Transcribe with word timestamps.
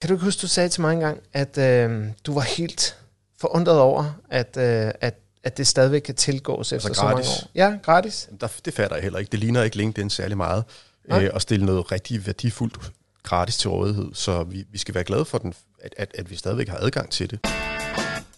Kan 0.00 0.08
du 0.08 0.14
ikke 0.14 0.24
huske, 0.24 0.40
du 0.40 0.48
sagde 0.48 0.68
til 0.68 0.80
mig 0.80 0.92
engang, 0.92 1.20
at 1.32 1.58
øh, 1.58 2.06
du 2.26 2.34
var 2.34 2.40
helt 2.40 2.96
forundret 3.40 3.78
over, 3.78 4.04
at, 4.30 4.56
øh, 4.56 4.92
at, 5.00 5.14
at 5.44 5.56
det 5.58 5.66
stadigvæk 5.66 6.00
kan 6.00 6.14
tilgås 6.14 6.72
efter 6.72 6.88
Altså 6.88 7.00
så 7.00 7.04
mange 7.06 7.14
gratis? 7.16 7.42
år? 7.42 7.50
Ja, 7.54 7.76
gratis. 7.82 8.28
Der, 8.40 8.48
det 8.64 8.74
fatter 8.74 8.96
jeg 8.96 9.02
heller 9.02 9.18
ikke. 9.18 9.30
Det 9.30 9.38
ligner 9.38 9.62
ikke 9.62 9.76
LinkedIn 9.76 10.10
særlig 10.10 10.36
meget 10.36 10.64
Nej. 11.08 11.24
øh, 11.24 11.30
at 11.34 11.42
stille 11.42 11.66
noget 11.66 11.92
rigtig 11.92 12.26
værdifuldt 12.26 12.92
gratis 13.22 13.56
til 13.56 13.70
rådighed. 13.70 14.08
Så 14.14 14.42
vi, 14.42 14.64
vi 14.72 14.78
skal 14.78 14.94
være 14.94 15.04
glade 15.04 15.24
for, 15.24 15.38
den, 15.38 15.54
at, 15.82 15.94
at, 15.98 16.10
at 16.18 16.30
vi 16.30 16.36
stadigvæk 16.36 16.68
har 16.68 16.78
adgang 16.80 17.10
til 17.10 17.30
det. 17.30 17.38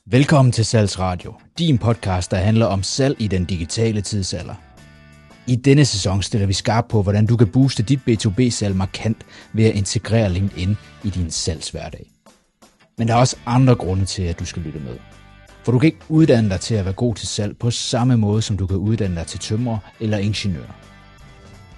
Velkommen 0.06 0.52
til 0.52 0.64
Salgsradio, 0.66 1.34
din 1.58 1.79
podcast, 1.79 2.30
der 2.30 2.36
handler 2.36 2.66
om 2.66 2.82
salg 2.82 3.16
i 3.20 3.29
den 3.29 3.44
digitale 3.44 4.00
tidsalder. 4.00 4.54
I 5.46 5.56
denne 5.56 5.84
sæson 5.84 6.22
stiller 6.22 6.46
vi 6.46 6.52
skarp 6.52 6.84
på, 6.88 7.02
hvordan 7.02 7.27
du 7.27 7.36
kan 7.36 7.48
booste 7.48 7.82
dit 7.82 8.00
B2B-salg 8.08 8.77
markant 8.77 9.16
ved 9.52 9.64
at 9.64 9.75
integrere 9.75 10.32
LinkedIn 10.32 10.76
i 11.04 11.11
din 11.11 11.30
salgshverdag. 11.30 12.11
Men 12.98 13.08
der 13.08 13.14
er 13.14 13.18
også 13.18 13.36
andre 13.46 13.75
grunde 13.75 14.04
til, 14.04 14.22
at 14.22 14.40
du 14.40 14.44
skal 14.44 14.63
lytte 14.63 14.79
med. 14.79 14.96
For 15.64 15.72
du 15.72 15.79
kan 15.79 15.86
ikke 15.86 16.04
uddanne 16.08 16.50
dig 16.50 16.61
til 16.61 16.75
at 16.75 16.85
være 16.85 16.94
god 16.94 17.14
til 17.14 17.29
salg 17.29 17.57
på 17.57 17.71
samme 17.71 18.16
måde, 18.16 18.43
som 18.43 18.57
du 18.57 18.66
kan 18.66 18.76
uddanne 18.76 19.16
dig 19.16 19.26
til 19.26 19.40
tømrer 19.40 19.79
eller 20.00 20.18
ingeniør. 20.18 20.76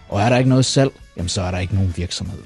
Og 0.08 0.20
er 0.20 0.28
der 0.28 0.36
ikke 0.36 0.50
noget 0.50 0.64
salg, 0.64 0.92
jamen 1.16 1.28
så 1.28 1.42
er 1.42 1.50
der 1.50 1.58
ikke 1.58 1.74
nogen 1.74 1.94
virksomhed. 1.96 2.42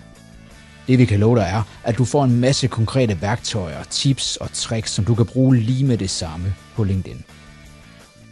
Det 0.89 0.99
vi 0.99 1.05
kan 1.05 1.21
love 1.21 1.37
dig 1.37 1.49
er, 1.53 1.63
at 1.85 1.99
du 1.99 2.05
får 2.05 2.25
en 2.25 2.41
masse 2.41 2.69
konkrete 2.69 3.23
værktøjer, 3.23 3.85
tips 3.91 4.37
og 4.37 4.53
tricks, 4.53 4.91
som 4.91 5.05
du 5.05 5.15
kan 5.15 5.27
bruge 5.27 5.57
lige 5.57 5.85
med 5.85 5.99
det 5.99 6.11
samme 6.11 6.55
på 6.75 6.85
LinkedIn. 6.85 7.25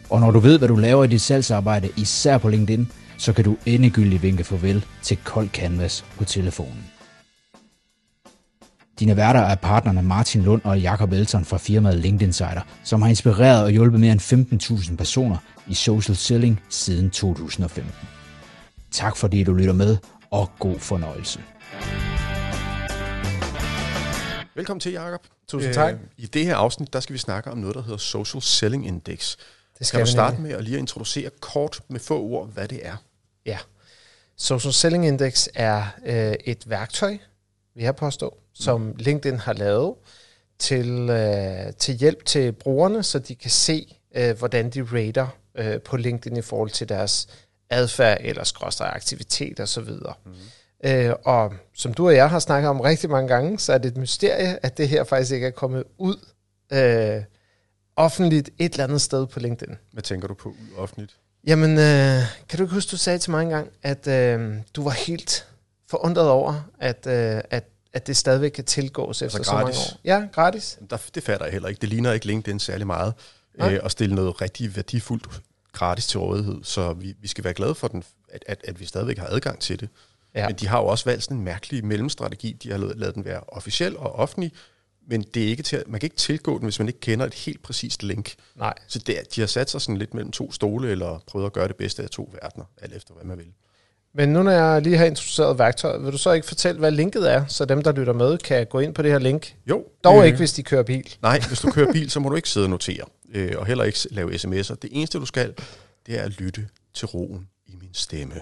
Og 0.09 0.19
når 0.19 0.31
du 0.31 0.39
ved, 0.39 0.57
hvad 0.57 0.67
du 0.67 0.75
laver 0.75 1.03
i 1.03 1.07
dit 1.07 1.21
salgsarbejde, 1.21 1.89
især 1.97 2.37
på 2.37 2.49
LinkedIn, 2.49 2.91
så 3.17 3.33
kan 3.33 3.43
du 3.43 3.57
endegyldigt 3.65 4.21
vinke 4.21 4.43
farvel 4.43 4.85
til 5.01 5.17
kold 5.23 5.49
canvas 5.49 6.05
på 6.17 6.25
telefonen. 6.25 6.85
Dine 8.99 9.17
værter 9.17 9.39
er 9.39 9.55
partnerne 9.55 10.01
Martin 10.01 10.41
Lund 10.41 10.61
og 10.63 10.79
Jakob 10.79 11.11
Elton 11.11 11.45
fra 11.45 11.57
firmaet 11.57 11.95
LinkedIn 11.95 12.27
Insider, 12.27 12.61
som 12.83 13.01
har 13.01 13.09
inspireret 13.09 13.63
og 13.63 13.71
hjulpet 13.71 13.99
mere 13.99 14.11
end 14.11 14.21
15.000 14.91 14.95
personer 14.95 15.37
i 15.67 15.73
social 15.73 16.15
selling 16.15 16.61
siden 16.69 17.09
2015. 17.09 17.93
Tak 18.91 19.17
fordi 19.17 19.43
du 19.43 19.53
lytter 19.53 19.73
med, 19.73 19.97
og 20.31 20.49
god 20.59 20.79
fornøjelse. 20.79 21.39
Velkommen 24.55 24.79
til, 24.79 24.91
Jacob. 24.91 25.21
Tusind 25.47 25.73
tak. 25.73 25.95
I 26.17 26.25
det 26.25 26.45
her 26.45 26.55
afsnit, 26.55 26.93
der 26.93 26.99
skal 26.99 27.13
vi 27.13 27.17
snakke 27.17 27.51
om 27.51 27.57
noget, 27.57 27.75
der 27.75 27.81
hedder 27.81 27.97
Social 27.97 28.41
Selling 28.41 28.87
Index. 28.87 29.35
Det 29.79 29.91
Kan 29.91 29.99
du 29.99 30.05
vi 30.05 30.11
starte 30.11 30.35
nemlig. 30.35 30.51
med 30.51 30.57
at 30.59 30.63
lige 30.63 30.77
introducere 30.77 31.29
kort 31.39 31.79
med 31.87 31.99
få 31.99 32.21
ord, 32.21 32.47
hvad 32.49 32.67
det 32.67 32.85
er? 32.87 32.95
Ja. 33.45 33.57
Social 34.37 34.73
Selling 34.73 35.07
Index 35.07 35.47
er 35.55 35.83
øh, 36.05 36.35
et 36.45 36.69
værktøj, 36.69 37.17
vi 37.75 37.83
har 37.83 37.91
påstå, 37.91 38.37
som 38.53 38.93
LinkedIn 38.97 39.39
har 39.39 39.53
lavet 39.53 39.93
til, 40.59 41.09
øh, 41.09 41.73
til 41.73 41.95
hjælp 41.95 42.25
til 42.25 42.51
brugerne, 42.51 43.03
så 43.03 43.19
de 43.19 43.35
kan 43.35 43.51
se, 43.51 43.95
øh, 44.15 44.37
hvordan 44.37 44.69
de 44.69 44.81
rater 44.93 45.27
øh, 45.55 45.81
på 45.81 45.97
LinkedIn 45.97 46.37
i 46.37 46.41
forhold 46.41 46.69
til 46.69 46.89
deres 46.89 47.27
adfærd 47.69 48.17
eller 48.21 48.43
skråstrej 48.43 48.91
aktivitet 48.95 49.59
osv. 49.59 49.89
Mm. 49.89 50.33
Øh, 50.83 51.13
og 51.25 51.53
som 51.73 51.93
du 51.93 52.07
og 52.07 52.15
jeg 52.15 52.29
har 52.29 52.39
snakket 52.39 52.69
om 52.69 52.81
rigtig 52.81 53.09
mange 53.09 53.27
gange, 53.27 53.59
så 53.59 53.73
er 53.73 53.77
det 53.77 53.91
et 53.91 53.97
mysterie, 53.97 54.65
at 54.65 54.77
det 54.77 54.89
her 54.89 55.03
faktisk 55.03 55.31
ikke 55.31 55.47
er 55.47 55.51
kommet 55.51 55.83
ud 55.97 56.25
øh, 56.73 57.23
offentligt 57.97 58.49
et 58.57 58.71
eller 58.71 58.83
andet 58.83 59.01
sted 59.01 59.27
på 59.27 59.39
LinkedIn. 59.39 59.75
Hvad 59.91 60.03
tænker 60.03 60.27
du 60.27 60.33
på 60.33 60.55
offentligt? 60.77 61.15
Jamen, 61.47 61.71
øh, 61.71 62.21
kan 62.49 62.57
du 62.57 62.63
ikke 62.63 62.73
huske, 62.73 62.91
du 62.91 62.97
sagde 62.97 63.19
til 63.19 63.31
mig 63.31 63.43
engang, 63.43 63.69
at 63.83 64.07
øh, 64.07 64.55
du 64.75 64.83
var 64.83 64.91
helt 64.91 65.47
forundret 65.89 66.29
over, 66.29 66.69
at, 66.79 67.07
øh, 67.07 67.41
at, 67.49 67.63
at 67.93 68.07
det 68.07 68.17
stadigvæk 68.17 68.51
kan 68.51 68.63
tilgås 68.63 69.21
efter 69.21 69.43
så 69.43 69.51
mange 69.51 69.65
gratis? 69.65 69.91
år? 69.91 69.99
Ja, 70.03 70.27
gratis. 70.31 70.79
Der, 70.89 70.97
det 71.15 71.23
fatter 71.23 71.45
jeg 71.45 71.53
heller 71.53 71.69
ikke. 71.69 71.81
Det 71.81 71.89
ligner 71.89 72.11
ikke 72.11 72.25
LinkedIn 72.25 72.59
særlig 72.59 72.87
meget 72.87 73.13
Nej. 73.57 73.73
øh, 73.73 73.79
at 73.83 73.91
stille 73.91 74.15
noget 74.15 74.41
rigtig 74.41 74.75
værdifuldt 74.75 75.41
gratis 75.73 76.07
til 76.07 76.19
rådighed. 76.19 76.63
Så 76.63 76.93
vi, 76.93 77.15
vi 77.21 77.27
skal 77.27 77.43
være 77.43 77.53
glade 77.53 77.75
for, 77.75 77.87
den, 77.87 78.03
at, 78.29 78.43
at, 78.47 78.61
at 78.67 78.79
vi 78.79 78.85
stadigvæk 78.85 79.17
har 79.17 79.27
adgang 79.27 79.59
til 79.59 79.79
det. 79.79 79.89
Ja. 80.35 80.47
Men 80.47 80.55
de 80.55 80.67
har 80.67 80.79
jo 80.79 80.85
også 80.85 81.05
valgt 81.05 81.23
sådan 81.23 81.37
en 81.37 81.43
mærkelig 81.43 81.85
mellemstrategi. 81.85 82.57
De 82.63 82.71
har 82.71 82.77
lavet, 82.77 82.97
lavet 82.97 83.15
den 83.15 83.25
være 83.25 83.39
officiel 83.47 83.97
og 83.97 84.15
offentlig, 84.15 84.53
men 85.07 85.21
det 85.33 85.43
er 85.43 85.47
ikke 85.47 85.63
til, 85.63 85.83
man 85.87 85.99
kan 85.99 86.05
ikke 86.05 86.15
tilgå 86.15 86.57
den, 86.57 86.63
hvis 86.63 86.79
man 86.79 86.87
ikke 86.87 86.99
kender 86.99 87.25
et 87.25 87.33
helt 87.33 87.61
præcist 87.61 88.03
link. 88.03 88.35
Nej. 88.55 88.73
Så 88.87 88.99
det, 88.99 89.35
de 89.35 89.41
har 89.41 89.47
sat 89.47 89.69
sig 89.69 89.81
sådan 89.81 89.97
lidt 89.97 90.13
mellem 90.13 90.31
to 90.31 90.51
stole, 90.51 90.89
eller 90.89 91.23
prøvet 91.27 91.45
at 91.45 91.53
gøre 91.53 91.67
det 91.67 91.75
bedste 91.75 92.03
af 92.03 92.09
to 92.09 92.29
verdener, 92.41 92.65
alt 92.81 92.93
efter 92.93 93.13
hvad 93.13 93.25
man 93.25 93.37
vil. 93.37 93.47
Men 94.13 94.29
nu 94.29 94.43
når 94.43 94.51
jeg 94.51 94.81
lige 94.81 94.97
har 94.97 95.05
introduceret 95.05 95.59
værktøjet, 95.59 96.03
vil 96.03 96.11
du 96.11 96.17
så 96.17 96.31
ikke 96.31 96.47
fortælle, 96.47 96.79
hvad 96.79 96.91
linket 96.91 97.31
er, 97.33 97.45
så 97.47 97.65
dem, 97.65 97.83
der 97.83 97.91
lytter 97.91 98.13
med, 98.13 98.37
kan 98.37 98.65
gå 98.65 98.79
ind 98.79 98.93
på 98.93 99.01
det 99.01 99.11
her 99.11 99.19
link? 99.19 99.55
Jo. 99.69 99.85
Dog 100.03 100.19
øh, 100.19 100.25
ikke, 100.25 100.37
hvis 100.37 100.53
de 100.53 100.63
kører 100.63 100.83
bil. 100.83 101.15
Nej, 101.21 101.39
hvis 101.47 101.59
du 101.59 101.71
kører 101.71 101.93
bil, 101.97 102.11
så 102.11 102.19
må 102.19 102.29
du 102.29 102.35
ikke 102.35 102.49
sidde 102.49 102.65
og 102.65 102.69
notere, 102.69 103.03
øh, 103.33 103.51
og 103.57 103.65
heller 103.65 103.83
ikke 103.83 103.99
lave 104.11 104.31
sms'er. 104.31 104.75
Det 104.75 104.89
eneste, 104.91 105.19
du 105.19 105.25
skal, 105.25 105.53
det 106.05 106.19
er 106.19 106.23
at 106.23 106.31
lytte 106.39 106.67
til 106.93 107.07
roen 107.07 107.47
i 107.67 107.75
min 107.81 107.89
stemme. 107.93 108.35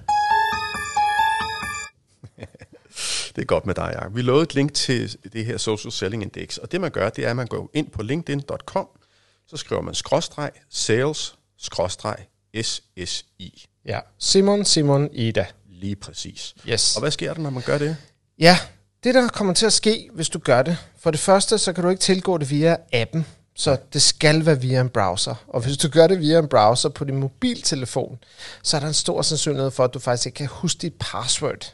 Det 3.36 3.42
er 3.42 3.46
godt 3.46 3.66
med 3.66 3.76
dig, 3.76 3.92
Jacob. 3.96 4.16
Vi 4.16 4.22
lovede 4.22 4.44
et 4.44 4.56
link 4.56 4.74
til 4.74 5.18
det 5.34 5.46
her 5.46 5.58
Social 5.58 5.92
Selling 5.92 6.24
Index, 6.24 6.58
og 6.58 6.72
det 6.72 6.82
man 6.82 6.92
gør, 6.92 7.10
det 7.10 7.26
er, 7.26 7.30
at 7.30 7.36
man 7.36 7.48
går 7.48 7.70
ind 7.74 7.90
på 7.90 8.04
linkedin.com, 8.04 8.88
så 9.48 9.58
skriver 9.58 9.82
man 9.82 9.94
skråstreg 9.94 10.52
sales 10.70 11.36
skråstreg 11.58 12.18
SSI. 12.62 13.68
Ja. 13.86 14.00
Simon, 14.20 14.66
Simon, 14.66 15.10
Ida. 15.14 15.46
Lige 15.70 15.96
præcis. 15.96 16.56
Yes. 16.70 16.96
Og 16.96 17.00
hvad 17.00 17.12
sker 17.12 17.34
der, 17.34 17.42
når 17.42 17.50
man 17.50 17.64
gør 17.64 17.78
det? 17.78 17.98
Ja, 18.40 18.58
det 19.04 19.16
der 19.16 19.28
kommer 19.28 19.54
til 19.54 19.66
at 19.66 19.74
ske, 19.74 20.10
hvis 20.14 20.30
du 20.30 20.40
gør 20.40 20.62
det. 20.62 20.78
For 21.00 21.12
det 21.12 21.20
første, 21.20 21.58
så 21.58 21.74
kan 21.74 21.84
du 21.84 21.90
ikke 21.90 22.02
tilgå 22.02 22.38
det 22.38 22.50
via 22.50 22.78
appen. 22.94 23.26
Så 23.56 23.78
det 23.94 24.02
skal 24.02 24.46
være 24.46 24.62
via 24.62 24.82
en 24.82 24.90
browser. 24.90 25.36
Og 25.48 25.62
hvis 25.62 25.78
du 25.78 25.90
gør 25.90 26.08
det 26.08 26.20
via 26.20 26.40
en 26.40 26.48
browser 26.48 26.90
på 26.90 27.04
din 27.04 27.16
mobiltelefon, 27.16 28.20
så 28.64 28.78
er 28.78 28.82
der 28.82 28.88
en 28.88 28.94
stor 28.94 29.22
sandsynlighed 29.22 29.72
for, 29.72 29.84
at 29.84 29.94
du 29.94 30.00
faktisk 30.00 30.26
ikke 30.26 30.36
kan 30.36 30.48
huske 30.48 30.80
dit 30.82 30.94
password. 31.00 31.74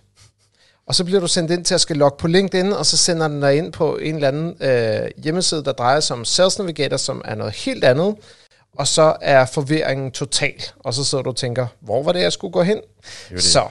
Og 0.88 0.96
så 0.96 1.04
bliver 1.04 1.20
du 1.20 1.28
sendt 1.28 1.52
ind 1.52 1.66
til 1.66 1.74
at 1.74 1.82
skal 1.82 1.98
logge 1.98 2.18
på 2.18 2.28
LinkedIn, 2.28 2.74
og 2.74 2.86
så 2.86 2.98
sender 2.98 3.28
den 3.28 3.42
dig 3.42 3.58
ind 3.58 3.74
på 3.74 3.98
en 3.98 4.16
eller 4.16 4.28
anden 4.28 4.58
øh, 4.62 5.10
hjemmeside, 5.24 5.64
der 5.64 5.72
drejer 5.72 6.00
sig 6.00 6.16
om 6.16 6.26
Sales 6.26 6.60
Navigator, 6.60 6.98
som 6.98 7.22
er 7.26 7.36
noget 7.36 7.54
helt 7.54 7.84
andet. 7.84 8.16
Og 8.78 8.88
så 8.88 9.16
er 9.22 9.46
forvirringen 9.46 10.12
total. 10.12 10.64
Og 10.80 10.94
så 10.94 11.04
sidder 11.04 11.24
du 11.24 11.30
og 11.30 11.36
tænker, 11.36 11.68
hvor 11.80 12.04
var 12.04 12.12
det, 12.12 12.22
jeg 12.22 12.34
skulle 12.34 12.54
gå 12.54 12.62
hen? 12.64 12.82
det. 13.30 13.44
Så 13.44 13.68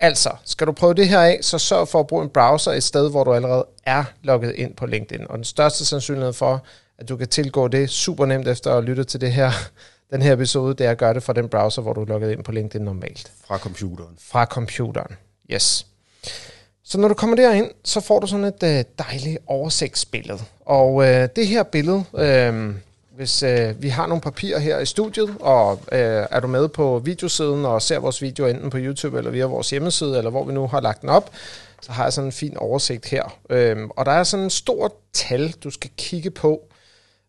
Altså, 0.00 0.30
skal 0.44 0.66
du 0.66 0.72
prøve 0.72 0.94
det 0.94 1.08
her 1.08 1.20
af, 1.20 1.38
så 1.42 1.58
sørg 1.58 1.88
for 1.88 2.00
at 2.00 2.06
bruge 2.06 2.24
en 2.24 2.30
browser 2.30 2.72
et 2.72 2.82
sted, 2.82 3.10
hvor 3.10 3.24
du 3.24 3.32
allerede 3.32 3.66
er 3.84 4.04
logget 4.22 4.54
ind 4.54 4.74
på 4.76 4.86
LinkedIn. 4.86 5.26
Og 5.28 5.36
den 5.36 5.44
største 5.44 5.84
sandsynlighed 5.84 6.32
for, 6.32 6.64
at 6.98 7.08
du 7.08 7.16
kan 7.16 7.28
tilgå 7.28 7.68
det 7.68 7.90
super 7.90 8.26
nemt 8.26 8.48
efter 8.48 8.74
at 8.74 8.84
lytte 8.84 9.04
til 9.04 9.20
det 9.20 9.32
her, 9.32 9.50
den 10.12 10.22
her 10.22 10.32
episode, 10.32 10.74
det 10.74 10.86
er 10.86 10.90
at 10.90 10.98
gøre 10.98 11.14
det 11.14 11.22
fra 11.22 11.32
den 11.32 11.48
browser, 11.48 11.82
hvor 11.82 11.92
du 11.92 12.00
er 12.00 12.06
logget 12.06 12.32
ind 12.32 12.44
på 12.44 12.52
LinkedIn 12.52 12.84
normalt. 12.84 13.32
Fra 13.46 13.58
computeren. 13.58 14.18
Fra 14.20 14.44
computeren. 14.44 15.16
Yes. 15.50 15.86
Så 16.84 16.98
når 16.98 17.08
du 17.08 17.14
kommer 17.14 17.36
derind, 17.36 17.70
så 17.84 18.00
får 18.00 18.20
du 18.20 18.26
sådan 18.26 18.44
et 18.44 18.62
øh, 18.62 18.84
dejligt 18.98 19.38
oversigtsbillede. 19.46 20.38
Og 20.66 21.06
øh, 21.06 21.28
det 21.36 21.46
her 21.46 21.62
billede, 21.62 22.04
øh, 22.16 22.74
hvis 23.16 23.42
øh, 23.42 23.82
vi 23.82 23.88
har 23.88 24.06
nogle 24.06 24.20
papirer 24.20 24.58
her 24.58 24.78
i 24.78 24.86
studiet, 24.86 25.34
og 25.40 25.80
øh, 25.92 26.26
er 26.30 26.40
du 26.40 26.46
med 26.46 26.68
på 26.68 26.98
videosiden 26.98 27.64
og 27.64 27.82
ser 27.82 27.98
vores 27.98 28.22
video 28.22 28.46
enten 28.46 28.70
på 28.70 28.76
YouTube 28.80 29.18
eller 29.18 29.30
via 29.30 29.44
vores 29.44 29.70
hjemmeside, 29.70 30.18
eller 30.18 30.30
hvor 30.30 30.44
vi 30.44 30.52
nu 30.52 30.66
har 30.66 30.80
lagt 30.80 31.00
den 31.00 31.08
op, 31.08 31.30
så 31.82 31.92
har 31.92 32.02
jeg 32.02 32.12
sådan 32.12 32.28
en 32.28 32.32
fin 32.32 32.56
oversigt 32.56 33.06
her. 33.06 33.38
Øh, 33.50 33.76
og 33.90 34.06
der 34.06 34.12
er 34.12 34.24
sådan 34.24 34.44
en 34.44 34.50
stor 34.50 34.94
tal, 35.12 35.54
du 35.64 35.70
skal 35.70 35.90
kigge 35.96 36.30
på, 36.30 36.60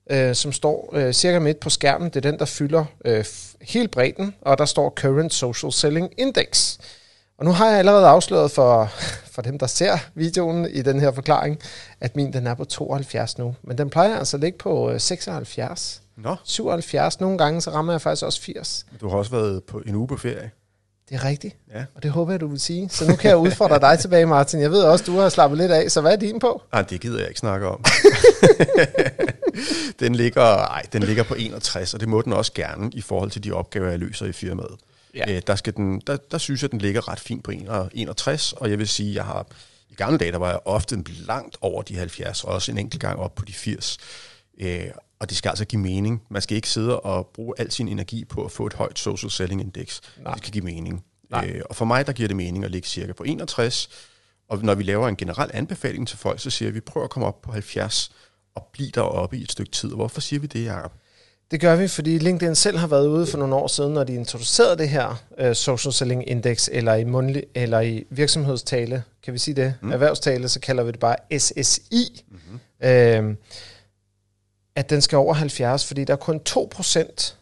øh, 0.10 0.36
som 0.36 0.52
står 0.52 0.90
øh, 0.94 1.14
cirka 1.14 1.40
midt 1.40 1.60
på 1.60 1.70
skærmen. 1.70 2.10
Det 2.10 2.26
er 2.26 2.32
den, 2.32 2.40
der 2.40 2.46
fylder 2.46 2.86
øh, 3.06 3.20
f- 3.20 3.56
hele 3.62 3.88
bredden, 3.88 4.36
og 4.42 4.58
der 4.58 4.66
står 4.66 4.90
Current 4.90 5.34
Social 5.34 5.72
Selling 5.72 6.10
Index. 6.18 6.78
Og 7.38 7.46
nu 7.46 7.52
har 7.52 7.70
jeg 7.70 7.80
allerede 7.80 8.08
afsløret 8.08 8.52
for, 8.52 8.92
for 9.34 9.42
dem, 9.42 9.58
der 9.60 9.68
ser 9.68 9.98
videoen 10.14 10.66
i 10.72 10.82
den 10.82 11.00
her 11.00 11.12
forklaring, 11.12 11.60
at 12.02 12.16
min 12.16 12.34
den 12.34 12.48
er 12.48 12.54
på 12.54 12.66
72 12.66 13.38
nu. 13.38 13.56
Men 13.64 13.78
den 13.78 13.90
plejer 13.90 14.18
altså 14.20 14.38
at 14.38 14.42
ligge 14.42 14.58
på 14.58 14.92
øh, 14.92 15.00
76, 15.00 16.02
Nå, 16.18 16.36
77. 16.44 17.20
Nogle 17.20 17.38
gange 17.38 17.62
så 17.62 17.70
rammer 17.72 17.94
jeg 17.94 18.02
faktisk 18.02 18.26
også 18.26 18.42
80. 18.42 18.86
du 19.02 19.10
har 19.10 19.18
også 19.18 19.32
været 19.32 19.64
på 19.64 19.82
en 19.86 19.96
uge 19.96 20.08
på 20.08 20.18
ferie. 20.18 20.52
Det 21.10 21.16
er 21.16 21.24
rigtigt, 21.26 21.56
Ja. 21.74 21.84
og 21.96 22.04
det 22.04 22.12
håber 22.12 22.32
jeg, 22.34 22.42
du 22.42 22.48
vil 22.48 22.60
sige. 22.60 22.90
Så 22.90 23.08
nu 23.10 23.16
kan 23.16 23.30
jeg 23.30 23.38
udfordre 23.38 23.80
dig 23.80 24.00
tilbage, 24.00 24.26
Martin. 24.26 24.60
Jeg 24.62 24.72
ved 24.72 24.84
også, 24.84 25.04
du 25.06 25.18
har 25.20 25.30
slappet 25.30 25.58
lidt 25.58 25.72
af, 25.72 25.92
så 25.92 26.02
hvad 26.02 26.12
er 26.12 26.16
din 26.16 26.40
på? 26.40 26.62
Nej, 26.74 26.82
det 26.82 27.02
gider 27.02 27.20
jeg 27.20 27.28
ikke 27.28 27.40
snakke 27.40 27.68
om. 27.68 27.84
den, 30.00 30.16
ligger, 30.16 30.44
ej, 30.44 30.84
den 30.94 31.04
ligger 31.04 31.24
på 31.24 31.36
61, 31.38 31.94
og 31.94 32.00
det 32.00 32.10
må 32.10 32.22
den 32.22 32.34
også 32.34 32.54
gerne 32.54 32.90
i 32.94 33.02
forhold 33.02 33.32
til 33.32 33.44
de 33.44 33.52
opgaver, 33.52 33.90
jeg 33.90 34.00
løser 34.00 34.26
i 34.26 34.32
firmaet. 34.32 34.76
Ja. 35.16 35.36
Øh, 35.36 35.42
der, 35.48 35.56
skal 35.56 35.76
den, 35.76 36.02
der, 36.08 36.18
der 36.18 36.38
synes 36.38 36.62
jeg, 36.62 36.72
den 36.72 36.80
ligger 36.80 37.08
ret 37.08 37.20
fint 37.20 37.44
på 37.44 37.52
61, 37.52 38.54
og 38.54 38.70
jeg 38.70 38.80
vil 38.80 38.88
sige, 38.88 39.16
jeg 39.16 39.26
har 39.26 39.48
i 39.90 39.94
gamle 39.94 40.18
dage, 40.18 40.32
der 40.32 40.38
var 40.38 40.50
jeg 40.50 40.60
ofte 40.66 41.04
langt 41.08 41.58
over 41.62 41.82
de 41.82 41.96
70, 41.96 42.44
og 42.44 42.54
også 42.54 42.72
en 42.72 42.78
enkelt 42.78 43.02
gang 43.02 43.20
op 43.20 43.36
på 43.36 43.46
de 43.46 43.54
80. 43.54 43.98
Øh, 44.60 44.90
og 45.20 45.30
det 45.30 45.38
skal 45.38 45.50
altså 45.50 45.66
give 45.66 45.82
mening. 45.82 46.24
Man 46.30 46.42
skal 46.42 46.56
ikke 46.56 46.70
sidde 46.70 47.00
og 47.00 47.28
bruge 47.28 47.54
al 47.58 47.72
sin 47.72 47.88
energi 47.88 48.26
på 48.26 48.46
at 48.46 48.52
få 48.52 48.68
et 48.68 48.74
højt 48.74 49.00
social 49.00 49.32
selling 49.32 49.62
index. 49.62 50.02
Nej. 50.18 50.34
Det 50.34 50.42
skal 50.44 50.54
give 50.54 50.64
mening. 50.64 51.06
Nej. 51.30 51.48
Øh, 51.48 51.62
og 51.70 51.76
for 51.76 51.86
mig, 51.86 52.08
der 52.08 52.14
giver 52.14 52.28
det 52.28 52.38
mening 52.38 52.64
at 52.64 52.72
ligge 52.72 52.88
cirka 52.88 53.14
på 53.14 53.24
61, 53.24 53.90
Og 54.48 54.64
når 54.64 54.76
vi 54.76 54.84
laver 54.84 55.08
en 55.08 55.16
generel 55.16 55.52
anbefaling 55.54 56.08
til 56.08 56.18
folk, 56.18 56.40
så 56.40 56.50
siger 56.50 56.72
vi, 56.72 56.80
prøv 56.80 57.04
at 57.04 57.10
komme 57.10 57.28
op 57.28 57.42
på 57.42 57.52
70 57.52 58.12
og 58.56 58.70
blive 58.74 58.92
deroppe 58.92 59.38
i 59.38 59.42
et 59.42 59.52
stykke 59.52 59.72
tid. 59.72 59.90
Hvorfor 59.90 60.22
siger 60.22 60.40
vi 60.40 60.48
det, 60.48 60.66
Jacob? 60.66 60.92
Det 61.52 61.62
gør 61.62 61.76
vi, 61.76 61.88
fordi 61.88 62.18
LinkedIn 62.18 62.56
selv 62.56 62.78
har 62.78 62.88
været 62.88 63.08
ude 63.08 63.28
for 63.28 63.38
nogle 63.38 63.56
år 63.56 63.68
siden, 63.68 63.94
når 63.94 64.04
de 64.04 64.14
introducerede 64.14 64.78
det 64.78 64.90
her 64.90 65.24
uh, 65.42 65.54
Social 65.54 65.94
Selling 65.94 66.30
Index, 66.30 66.70
eller 66.72 66.94
i, 66.94 67.04
mundlig, 67.04 67.44
eller 67.56 67.80
i 67.80 68.04
virksomhedstale, 68.10 69.04
kan 69.24 69.34
vi 69.34 69.40
sige 69.40 69.56
det, 69.56 69.74
mm. 69.82 69.92
erhvervstale, 69.92 70.50
så 70.50 70.60
kalder 70.60 70.84
vi 70.84 70.92
det 70.92 71.00
bare 71.00 71.16
SSI, 71.40 72.24
mm-hmm. 72.32 73.30
uh, 73.30 73.36
at 74.76 74.90
den 74.90 75.02
skal 75.02 75.18
over 75.18 75.34
70, 75.34 75.86
fordi 75.86 76.04
der 76.04 76.14
er 76.14 76.18
kun 76.18 76.42
2% 76.50 77.34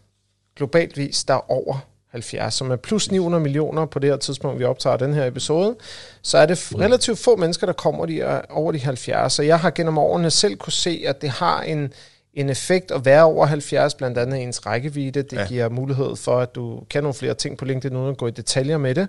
globalt 0.55 0.97
vis, 0.97 1.23
der 1.23 1.33
er 1.33 1.51
over 1.51 1.79
70, 2.13 2.53
som 2.53 2.71
er 2.71 2.75
plus 2.75 3.11
900 3.11 3.43
millioner 3.43 3.85
på 3.85 3.99
det 3.99 4.09
her 4.09 4.17
tidspunkt, 4.17 4.59
vi 4.59 4.63
optager 4.63 4.97
den 4.97 5.13
her 5.13 5.25
episode, 5.25 5.75
så 6.21 6.37
er 6.37 6.45
det 6.45 6.71
relativt 6.79 7.19
få 7.19 7.35
mennesker, 7.35 7.65
der 7.65 7.73
kommer 7.73 8.05
de, 8.05 8.41
over 8.49 8.71
de 8.71 8.79
70. 8.79 9.33
Så 9.33 9.43
jeg 9.43 9.59
har 9.59 9.69
gennem 9.71 9.97
årene 9.97 10.31
selv 10.31 10.55
kunne 10.55 10.73
se, 10.73 11.03
at 11.07 11.21
det 11.21 11.29
har 11.29 11.61
en, 11.61 11.93
en 12.33 12.49
effekt 12.49 12.91
at 12.91 13.05
være 13.05 13.23
over 13.23 13.45
70, 13.45 13.95
blandt 13.95 14.17
andet 14.17 14.43
ens 14.43 14.65
rækkevidde. 14.65 15.21
Det 15.21 15.37
ja. 15.37 15.45
giver 15.47 15.69
mulighed 15.69 16.15
for, 16.15 16.39
at 16.39 16.55
du 16.55 16.83
kan 16.89 17.03
nogle 17.03 17.13
flere 17.13 17.33
ting 17.33 17.57
på 17.57 17.65
LinkedIn, 17.65 17.97
uden 17.97 18.09
at 18.09 18.17
gå 18.17 18.27
i 18.27 18.31
detaljer 18.31 18.77
med 18.77 18.95
det. 18.95 19.07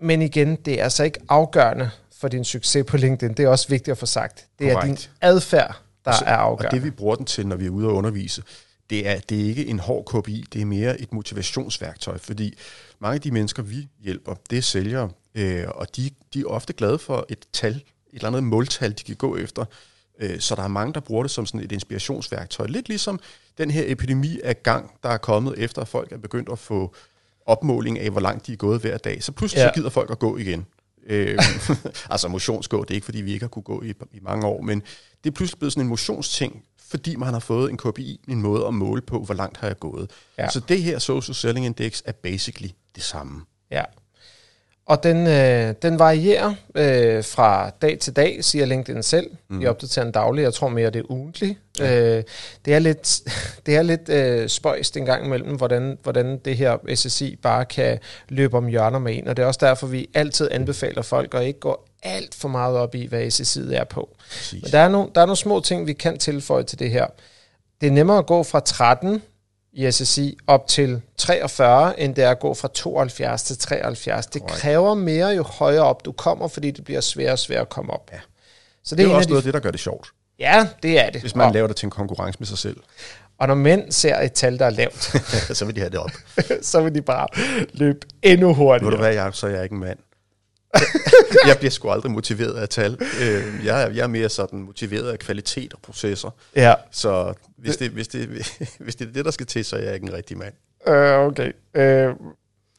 Men 0.00 0.22
igen, 0.22 0.56
det 0.56 0.80
er 0.80 0.84
altså 0.84 1.04
ikke 1.04 1.18
afgørende 1.28 1.90
for 2.20 2.28
din 2.28 2.44
succes 2.44 2.84
på 2.86 2.96
LinkedIn. 2.96 3.36
Det 3.36 3.44
er 3.44 3.48
også 3.48 3.68
vigtigt 3.68 3.92
at 3.92 3.98
få 3.98 4.06
sagt. 4.06 4.46
Det 4.58 4.72
Correct. 4.72 4.84
er 4.84 4.86
din 4.86 4.98
adfærd, 5.20 5.80
der 6.04 6.12
så, 6.12 6.24
er 6.24 6.36
afgørende. 6.36 6.68
Og 6.68 6.72
det 6.72 6.84
vi 6.84 6.90
bruger 6.90 7.14
den 7.14 7.24
til, 7.24 7.46
når 7.46 7.56
vi 7.56 7.66
er 7.66 7.70
ude 7.70 7.88
og 7.88 7.94
undervise, 7.94 8.42
det 8.90 9.08
er, 9.08 9.20
det 9.28 9.40
er 9.40 9.44
ikke 9.44 9.66
en 9.66 9.78
hård 9.78 10.04
KPI, 10.04 10.44
det 10.52 10.60
er 10.60 10.64
mere 10.66 11.00
et 11.00 11.12
motivationsværktøj, 11.12 12.18
fordi 12.18 12.58
mange 13.00 13.14
af 13.14 13.20
de 13.20 13.30
mennesker, 13.30 13.62
vi 13.62 13.88
hjælper, 14.00 14.34
det 14.50 14.58
er 14.58 14.62
sælgere, 14.62 15.10
øh, 15.34 15.64
og 15.68 15.96
de, 15.96 16.10
de 16.34 16.40
er 16.40 16.46
ofte 16.46 16.72
glade 16.72 16.98
for 16.98 17.26
et 17.28 17.46
tal, 17.52 17.72
et 17.72 17.82
eller 18.12 18.28
andet 18.28 18.44
måltal, 18.44 18.90
de 18.90 19.04
kan 19.04 19.16
gå 19.16 19.36
efter. 19.36 19.64
Øh, 20.22 20.40
så 20.40 20.54
der 20.54 20.62
er 20.62 20.68
mange, 20.68 20.94
der 20.94 21.00
bruger 21.00 21.22
det 21.22 21.30
som 21.30 21.46
sådan 21.46 21.60
et 21.60 21.72
inspirationsværktøj. 21.72 22.66
Lidt 22.66 22.88
ligesom 22.88 23.20
den 23.58 23.70
her 23.70 23.82
epidemi 23.86 24.40
af 24.44 24.62
gang, 24.62 24.90
der 25.02 25.08
er 25.08 25.16
kommet 25.18 25.54
efter, 25.58 25.82
at 25.82 25.88
folk 25.88 26.12
er 26.12 26.18
begyndt 26.18 26.48
at 26.52 26.58
få 26.58 26.94
opmåling 27.46 27.98
af, 27.98 28.10
hvor 28.10 28.20
langt 28.20 28.46
de 28.46 28.52
er 28.52 28.56
gået 28.56 28.80
hver 28.80 28.98
dag. 28.98 29.22
Så 29.22 29.32
pludselig 29.32 29.60
ja. 29.60 29.68
så 29.68 29.72
gider 29.74 29.90
folk 29.90 30.10
at 30.10 30.18
gå 30.18 30.36
igen. 30.36 30.66
Øh, 31.06 31.38
altså 32.10 32.28
motionsgå, 32.28 32.84
det 32.84 32.90
er 32.90 32.94
ikke 32.94 33.04
fordi, 33.04 33.20
vi 33.20 33.32
ikke 33.32 33.42
har 33.42 33.48
kunne 33.48 33.62
gå 33.62 33.82
i, 33.82 33.94
i 34.12 34.20
mange 34.22 34.46
år, 34.46 34.60
men 34.60 34.82
det 35.24 35.30
er 35.30 35.34
pludselig 35.34 35.58
blevet 35.58 35.72
sådan 35.72 35.84
en 35.84 35.88
motionsting, 35.88 36.64
fordi 36.88 37.16
man 37.16 37.32
har 37.32 37.40
fået 37.40 37.70
en 37.70 37.76
KPI, 37.76 38.20
en 38.28 38.42
måde 38.42 38.66
at 38.66 38.74
måle 38.74 39.02
på, 39.02 39.18
hvor 39.24 39.34
langt 39.34 39.56
har 39.56 39.66
jeg 39.66 39.78
gået. 39.78 40.10
Ja. 40.38 40.48
Så 40.48 40.60
det 40.60 40.82
her 40.82 40.98
Social 40.98 41.34
Selling 41.34 41.66
Index 41.66 42.02
er 42.04 42.12
basically 42.12 42.70
det 42.94 43.02
samme. 43.02 43.42
Ja, 43.70 43.84
og 44.86 45.02
den, 45.02 45.26
øh, 45.26 45.74
den 45.82 45.98
varierer 45.98 46.54
øh, 46.74 47.24
fra 47.24 47.70
dag 47.82 47.98
til 47.98 48.16
dag, 48.16 48.44
siger 48.44 48.64
LinkedIn 48.64 49.02
selv. 49.02 49.30
Mm. 49.48 49.60
De 49.60 49.66
opdaterer 49.66 50.04
den 50.04 50.12
daglig, 50.12 50.42
jeg 50.42 50.54
tror 50.54 50.68
mere, 50.68 50.90
det 50.90 50.98
er 50.98 51.10
ugentlig. 51.10 51.58
Ja. 51.78 52.16
Øh, 52.16 52.24
det 52.64 52.74
er 52.74 52.78
lidt, 52.78 53.20
det 53.66 53.76
er 53.76 53.82
lidt 53.82 54.08
øh, 54.08 54.48
spøjst 54.48 54.96
en 54.96 55.04
gang 55.04 55.26
imellem, 55.26 55.56
hvordan, 55.56 55.98
hvordan 56.02 56.38
det 56.44 56.56
her 56.56 56.94
SSI 56.94 57.36
bare 57.36 57.64
kan 57.64 57.98
løbe 58.28 58.56
om 58.56 58.66
hjørner 58.66 58.98
med 58.98 59.16
en, 59.18 59.28
og 59.28 59.36
det 59.36 59.42
er 59.42 59.46
også 59.46 59.60
derfor, 59.62 59.86
vi 59.86 60.08
altid 60.14 60.48
anbefaler 60.50 61.02
folk 61.02 61.34
at 61.34 61.44
ikke 61.44 61.60
gå 61.60 61.84
alt 62.02 62.34
for 62.34 62.48
meget 62.48 62.76
op 62.76 62.94
i, 62.94 63.06
hvad 63.06 63.30
SSI 63.30 63.60
er 63.72 63.84
på. 63.84 64.16
Præcis. 64.30 64.62
Men 64.62 64.72
der 64.72 64.78
er, 64.78 64.88
nogle, 64.88 65.10
der 65.14 65.20
er 65.20 65.26
nogle 65.26 65.36
små 65.36 65.60
ting, 65.60 65.86
vi 65.86 65.92
kan 65.92 66.18
tilføje 66.18 66.62
til 66.62 66.78
det 66.78 66.90
her. 66.90 67.06
Det 67.80 67.86
er 67.86 67.92
nemmere 67.92 68.18
at 68.18 68.26
gå 68.26 68.42
fra 68.42 68.60
13 68.60 69.22
i 69.72 69.90
SSI 69.90 70.36
op 70.46 70.66
til 70.66 71.00
43, 71.16 72.00
end 72.00 72.14
det 72.14 72.24
er 72.24 72.30
at 72.30 72.38
gå 72.38 72.54
fra 72.54 72.68
72 72.74 73.42
til 73.42 73.58
73. 73.58 74.26
Det 74.26 74.46
kræver 74.46 74.94
mere, 74.94 75.28
jo 75.28 75.42
højere 75.42 75.82
op 75.82 76.04
du 76.04 76.12
kommer, 76.12 76.48
fordi 76.48 76.70
det 76.70 76.84
bliver 76.84 77.00
sværere 77.00 77.32
og 77.32 77.38
sværere 77.38 77.62
at 77.62 77.68
komme 77.68 77.92
op. 77.92 78.10
Ja. 78.12 78.18
Så 78.84 78.94
det, 78.94 78.98
det 78.98 79.10
er, 79.10 79.12
er 79.12 79.16
også 79.16 79.26
de... 79.26 79.30
noget 79.30 79.42
af 79.42 79.44
det, 79.44 79.54
der 79.54 79.60
gør 79.60 79.70
det 79.70 79.80
sjovt. 79.80 80.08
Ja, 80.38 80.68
det 80.82 81.00
er 81.00 81.10
det. 81.10 81.20
Hvis 81.20 81.34
man 81.34 81.46
og... 81.46 81.52
laver 81.52 81.66
det 81.66 81.76
til 81.76 81.86
en 81.86 81.90
konkurrence 81.90 82.38
med 82.38 82.46
sig 82.46 82.58
selv. 82.58 82.76
Og 83.38 83.48
når 83.48 83.54
mænd 83.54 83.92
ser 83.92 84.20
et 84.20 84.32
tal, 84.32 84.58
der 84.58 84.66
er 84.66 84.70
lavt, 84.70 85.02
så 85.58 85.64
vil 85.64 85.74
de 85.74 85.80
have 85.80 85.90
det 85.90 85.98
op. 85.98 86.10
så 86.62 86.82
vil 86.82 86.94
de 86.94 87.02
bare 87.02 87.26
løbe 87.72 88.06
endnu 88.22 88.54
hurtigere. 88.54 88.90
Ved 88.90 88.96
du 88.96 89.02
hvad, 89.02 89.14
Jacob, 89.14 89.34
så 89.34 89.46
er 89.46 89.50
jeg 89.50 89.62
ikke 89.62 89.72
en 89.72 89.80
mand. 89.80 89.98
jeg 91.48 91.56
bliver 91.58 91.70
sgu 91.70 91.90
aldrig 91.90 92.12
motiveret 92.12 92.54
af 92.54 92.68
tal. 92.68 92.98
Øh, 93.00 93.66
jeg, 93.66 93.82
er, 93.82 93.90
jeg 93.90 94.02
er 94.02 94.06
mere 94.06 94.28
sådan 94.28 94.62
motiveret 94.62 95.10
af 95.10 95.18
kvalitet 95.18 95.72
og 95.72 95.78
processer. 95.82 96.30
Ja. 96.56 96.74
Så 96.90 97.34
hvis 97.56 97.76
det, 97.76 97.90
hvis, 97.90 98.08
det, 98.08 98.28
hvis 98.84 98.96
det 98.96 99.08
er 99.08 99.12
det, 99.12 99.24
der 99.24 99.30
skal 99.30 99.46
til, 99.46 99.64
så 99.64 99.76
er 99.76 99.80
jeg 99.80 99.94
ikke 99.94 100.06
en 100.06 100.12
rigtig 100.12 100.38
mand. 100.38 100.54
Uh, 100.86 100.94
okay. 100.94 101.52
Uh, 101.74 102.16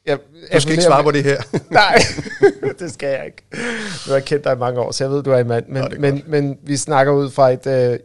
jeg, 0.06 0.20
du 0.54 0.60
skal 0.60 0.72
ikke 0.72 0.84
svare 0.84 1.04
på 1.04 1.12
det 1.12 1.24
her. 1.24 1.42
Nej, 1.70 1.98
det 2.80 2.94
skal 2.94 3.10
jeg 3.10 3.26
ikke. 3.26 3.44
Nu 3.52 3.60
har 4.08 4.14
jeg 4.14 4.26
kendt 4.26 4.44
dig 4.44 4.54
i 4.54 4.56
mange 4.56 4.80
år, 4.80 4.92
så 4.92 5.04
jeg 5.04 5.12
ved, 5.12 5.24
du 5.24 5.32
er 5.32 5.38
en 5.38 5.48
mand. 5.48 5.66
Men, 5.68 5.84
Nå, 5.84 5.90
men, 6.00 6.24
men 6.28 6.58
vi 6.64 6.78
snakker 6.78 7.14
ud 7.14 7.30
fra 7.30 7.52
et, 7.52 7.68
øh, 7.68 8.00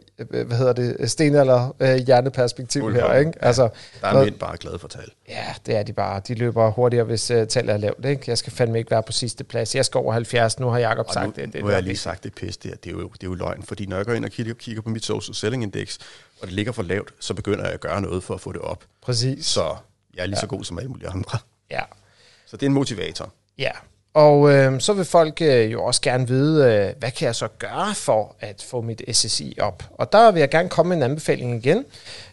hvad 0.45 0.57
hedder 0.57 0.73
det, 0.73 1.11
stenalder 1.11 1.75
øh, 1.79 1.95
hjerneperspektiv 1.95 2.83
Ulf, 2.83 2.95
her. 2.95 3.13
Ikke? 3.13 3.31
Ja, 3.41 3.47
altså, 3.47 3.69
der 4.01 4.07
er 4.07 4.23
mænd 4.23 4.35
bare 4.35 4.57
glade 4.57 4.79
for 4.79 4.87
tal. 4.87 5.11
Ja, 5.29 5.45
det 5.65 5.75
er 5.75 5.83
de 5.83 5.93
bare. 5.93 6.21
De 6.27 6.33
løber 6.33 6.71
hurtigere, 6.71 7.05
hvis 7.05 7.31
uh, 7.31 7.47
tallet 7.47 7.73
er 7.73 7.77
lavt. 7.77 8.05
Ikke? 8.05 8.23
Jeg 8.27 8.37
skal 8.37 8.53
fandme 8.53 8.77
ikke 8.77 8.91
være 8.91 9.03
på 9.03 9.11
sidste 9.11 9.43
plads. 9.43 9.75
Jeg 9.75 9.85
skal 9.85 9.97
over 9.97 10.13
70. 10.13 10.59
Nu 10.59 10.67
har 10.67 10.79
Jacob 10.79 11.07
og 11.07 11.13
sagt 11.13 11.25
nu, 11.25 11.33
det. 11.35 11.53
det 11.53 11.61
nu 11.61 11.67
har 11.67 11.73
jeg 11.73 11.83
lige 11.83 11.97
sagt 11.97 12.23
det 12.23 12.33
pisse. 12.33 12.59
Det 12.63 12.71
er, 12.71 12.75
det, 12.75 12.89
er 12.89 12.93
jo, 12.93 13.07
det 13.07 13.23
er 13.23 13.27
jo 13.27 13.33
løgn, 13.33 13.63
fordi 13.63 13.85
når 13.85 13.95
jeg 13.95 14.05
går 14.05 14.13
ind 14.13 14.25
og 14.25 14.31
kigger, 14.31 14.53
kigger 14.53 14.81
på 14.81 14.89
mit 14.89 15.05
social 15.05 15.35
selling 15.35 15.63
index, 15.63 15.97
og 16.41 16.47
det 16.47 16.55
ligger 16.55 16.71
for 16.71 16.83
lavt, 16.83 17.13
så 17.19 17.33
begynder 17.33 17.63
jeg 17.63 17.73
at 17.73 17.79
gøre 17.79 18.01
noget 18.01 18.23
for 18.23 18.33
at 18.33 18.41
få 18.41 18.51
det 18.51 18.61
op. 18.61 18.83
Præcis. 19.01 19.45
Så 19.45 19.75
jeg 20.15 20.21
er 20.21 20.25
lige 20.25 20.37
ja. 20.37 20.41
så 20.41 20.47
god 20.47 20.63
som 20.63 20.77
alle 20.77 20.89
mulige 20.89 21.09
andre. 21.09 21.39
Ja, 21.71 21.81
så 22.45 22.57
det 22.57 22.63
er 22.63 22.67
en 22.67 22.73
motivator. 22.73 23.29
Ja, 23.57 23.71
og 24.13 24.51
øh, 24.51 24.79
så 24.79 24.93
vil 24.93 25.05
folk 25.05 25.41
øh, 25.41 25.71
jo 25.71 25.83
også 25.83 26.01
gerne 26.01 26.27
vide, 26.27 26.65
øh, 26.65 26.93
hvad 26.99 27.11
kan 27.11 27.25
jeg 27.25 27.35
så 27.35 27.47
gøre 27.59 27.95
for 27.95 28.35
at 28.39 28.65
få 28.69 28.81
mit 28.81 29.01
SSI 29.11 29.57
op? 29.61 29.83
Og 29.91 30.11
der 30.11 30.31
vil 30.31 30.39
jeg 30.39 30.49
gerne 30.49 30.69
komme 30.69 30.89
med 30.89 30.97
en 30.97 31.03
anbefaling 31.03 31.65
igen. 31.65 31.85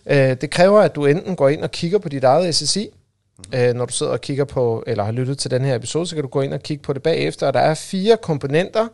Øh, 0.07 0.37
det 0.41 0.51
kræver, 0.51 0.81
at 0.81 0.95
du 0.95 1.07
enten 1.07 1.37
går 1.37 1.49
ind 1.49 1.63
og 1.63 1.71
kigger 1.71 1.99
på 1.99 2.09
dit 2.09 2.25
eget 2.25 2.55
SSI, 2.55 2.89
mm. 3.39 3.59
øh, 3.59 3.75
når 3.75 3.85
du 3.85 3.93
sidder 3.93 4.13
og 4.13 4.21
kigger 4.21 4.45
på, 4.45 4.85
eller 4.87 5.05
har 5.05 5.13
lyttet 5.13 5.39
til 5.39 5.51
den 5.51 5.65
her 5.65 5.75
episode, 5.75 6.07
så 6.07 6.15
kan 6.15 6.23
du 6.23 6.29
gå 6.29 6.41
ind 6.41 6.55
og 6.55 6.61
kigge 6.61 6.83
på 6.83 6.93
det 6.93 7.03
bagefter. 7.03 7.47
Og 7.47 7.55
der 7.55 7.61
er 7.61 7.75
fire 7.75 8.17
komponenter, 8.17 8.89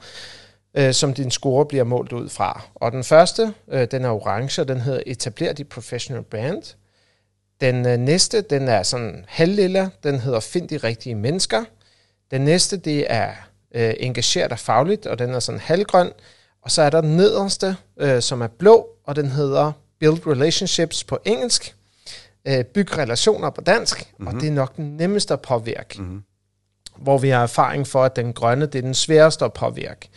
øh, 0.76 0.92
som 0.92 1.14
din 1.14 1.30
score 1.30 1.66
bliver 1.66 1.84
målt 1.84 2.12
ud 2.12 2.28
fra. 2.28 2.62
Og 2.74 2.92
den 2.92 3.04
første, 3.04 3.54
øh, 3.68 3.86
den 3.90 4.04
er 4.04 4.10
orange, 4.10 4.62
og 4.62 4.68
den 4.68 4.80
hedder 4.80 5.02
Etabler 5.06 5.52
dit 5.52 5.68
professional 5.68 6.22
brand. 6.22 6.62
Den 7.60 7.86
øh, 7.86 7.98
næste, 7.98 8.40
den 8.40 8.68
er 8.68 8.82
sådan 8.82 9.24
halvlilla, 9.28 9.88
den 10.02 10.20
hedder 10.20 10.40
Find 10.40 10.68
de 10.68 10.76
rigtige 10.76 11.14
mennesker. 11.14 11.64
Den 12.30 12.40
næste, 12.40 12.76
det 12.76 13.06
er 13.08 13.30
øh, 13.74 13.94
Engager 13.96 14.48
dig 14.48 14.58
fagligt, 14.58 15.06
og 15.06 15.18
den 15.18 15.30
er 15.30 15.40
sådan 15.40 15.60
halvgrøn. 15.60 16.10
Og 16.62 16.70
så 16.70 16.82
er 16.82 16.90
der 16.90 17.00
den 17.00 17.16
nederste, 17.16 17.76
øh, 18.00 18.22
som 18.22 18.42
er 18.42 18.46
blå, 18.46 18.86
og 19.04 19.16
den 19.16 19.26
hedder 19.26 19.72
Build 20.00 20.26
Relationships 20.26 21.04
på 21.04 21.18
engelsk. 21.24 21.74
Øh, 22.48 22.64
byg 22.64 22.98
relationer 22.98 23.50
på 23.50 23.60
dansk, 23.60 23.98
mm-hmm. 23.98 24.26
og 24.26 24.32
mhm. 24.32 24.40
det 24.40 24.48
er 24.48 24.52
nok 24.52 24.76
den 24.76 24.96
nemmeste 24.96 25.34
at 25.34 25.40
påvirke. 25.40 26.02
Mm-hmm. 26.02 26.22
Hvor 26.96 27.18
vi 27.18 27.28
har 27.28 27.42
erfaring 27.42 27.86
for, 27.86 28.04
at 28.04 28.16
den 28.16 28.32
grønne, 28.32 28.66
det 28.66 28.78
er 28.78 28.82
den 28.82 28.94
sværeste 28.94 29.44
at 29.44 29.52
påvirke. 29.52 30.08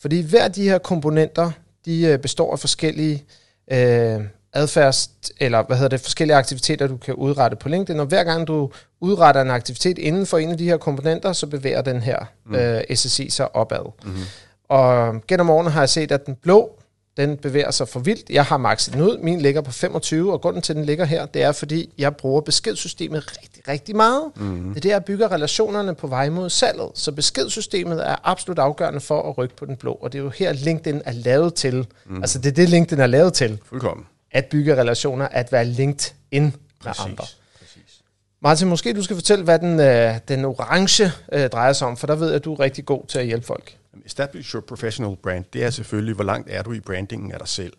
Fordi 0.00 0.20
hver 0.20 0.44
af 0.44 0.52
de 0.52 0.68
her 0.68 0.78
komponenter, 0.78 1.50
de 1.84 2.02
øh, 2.02 2.18
består 2.18 2.52
af 2.52 2.58
forskellige 2.58 3.24
øh, 3.72 4.20
adfærds, 4.52 5.10
eller 5.40 5.62
hvad 5.62 5.76
hedder 5.76 5.88
det, 5.88 6.00
forskellige 6.00 6.36
aktiviteter, 6.36 6.86
du 6.86 6.96
kan 6.96 7.14
udrette 7.14 7.56
på 7.56 7.68
LinkedIn, 7.68 8.00
og 8.00 8.06
hver 8.06 8.24
gang 8.24 8.46
du 8.46 8.70
udretter 9.00 9.42
en 9.42 9.50
aktivitet 9.50 9.98
inden 9.98 10.26
for 10.26 10.38
en 10.38 10.50
af 10.50 10.58
de 10.58 10.64
her 10.64 10.76
komponenter, 10.76 11.32
så 11.32 11.46
bevæger 11.46 11.82
den 11.82 12.00
her 12.00 12.18
mm. 12.46 12.54
øh, 12.54 12.82
SSI 12.94 13.30
sig 13.30 13.56
opad. 13.56 13.92
Mm-hmm. 14.04 14.22
Og 14.68 15.20
gennem 15.28 15.50
årene 15.50 15.70
har 15.70 15.80
jeg 15.80 15.88
set, 15.88 16.12
at 16.12 16.26
den 16.26 16.34
blå, 16.34 16.78
den 17.16 17.36
bevæger 17.36 17.70
sig 17.70 17.88
for 17.88 18.00
vildt. 18.00 18.30
Jeg 18.30 18.44
har 18.44 18.56
makset 18.56 18.94
den 18.94 19.02
ud. 19.02 19.18
Min 19.18 19.40
ligger 19.40 19.60
på 19.60 19.72
25, 19.72 20.32
og 20.32 20.40
grunden 20.40 20.62
til, 20.62 20.72
at 20.72 20.76
den 20.76 20.84
ligger 20.84 21.04
her, 21.04 21.26
det 21.26 21.42
er, 21.42 21.52
fordi 21.52 21.92
jeg 21.98 22.16
bruger 22.16 22.40
beskedssystemet 22.40 23.24
rigtig, 23.42 23.68
rigtig 23.68 23.96
meget. 23.96 24.24
Mm-hmm. 24.36 24.68
Det 24.68 24.76
er 24.76 24.80
det, 24.80 24.88
jeg 24.88 25.04
bygger 25.04 25.32
relationerne 25.32 25.94
på 25.94 26.06
vej 26.06 26.28
mod 26.28 26.50
salget. 26.50 26.90
Så 26.94 27.12
beskedssystemet 27.12 28.08
er 28.08 28.16
absolut 28.24 28.58
afgørende 28.58 29.00
for 29.00 29.28
at 29.28 29.38
rykke 29.38 29.56
på 29.56 29.64
den 29.64 29.76
blå, 29.76 29.92
og 29.92 30.12
det 30.12 30.18
er 30.18 30.22
jo 30.22 30.28
her, 30.28 30.52
LinkedIn 30.52 31.02
er 31.04 31.12
lavet 31.12 31.54
til. 31.54 31.86
Mm. 32.06 32.16
Altså, 32.16 32.38
det 32.38 32.50
er 32.50 32.54
det, 32.54 32.68
LinkedIn 32.68 33.00
er 33.00 33.06
lavet 33.06 33.32
til. 33.32 33.60
Fuldkommen 33.64 34.06
at 34.32 34.46
bygge 34.46 34.76
relationer, 34.76 35.28
at 35.28 35.52
være 35.52 35.64
linked 35.64 36.14
in 36.30 36.42
med 36.42 36.52
præcis, 36.80 37.04
andre. 37.04 37.24
Præcis. 37.58 38.02
Martin, 38.40 38.68
måske 38.68 38.92
du 38.92 39.02
skal 39.02 39.16
fortælle, 39.16 39.44
hvad 39.44 39.58
den, 39.58 39.80
øh, 39.80 40.18
den 40.28 40.44
orange 40.44 41.12
øh, 41.32 41.48
drejer 41.48 41.72
sig 41.72 41.88
om, 41.88 41.96
for 41.96 42.06
der 42.06 42.14
ved 42.14 42.26
jeg, 42.26 42.36
at 42.36 42.44
du 42.44 42.52
er 42.54 42.60
rigtig 42.60 42.84
god 42.84 43.06
til 43.06 43.18
at 43.18 43.26
hjælpe 43.26 43.46
folk. 43.46 43.76
Establish 44.06 44.54
your 44.54 44.60
professional 44.60 45.16
brand, 45.16 45.44
det 45.52 45.64
er 45.64 45.70
selvfølgelig, 45.70 46.14
hvor 46.14 46.24
langt 46.24 46.50
er 46.50 46.62
du 46.62 46.72
i 46.72 46.80
brandingen 46.80 47.32
af 47.32 47.38
dig 47.38 47.48
selv. 47.48 47.72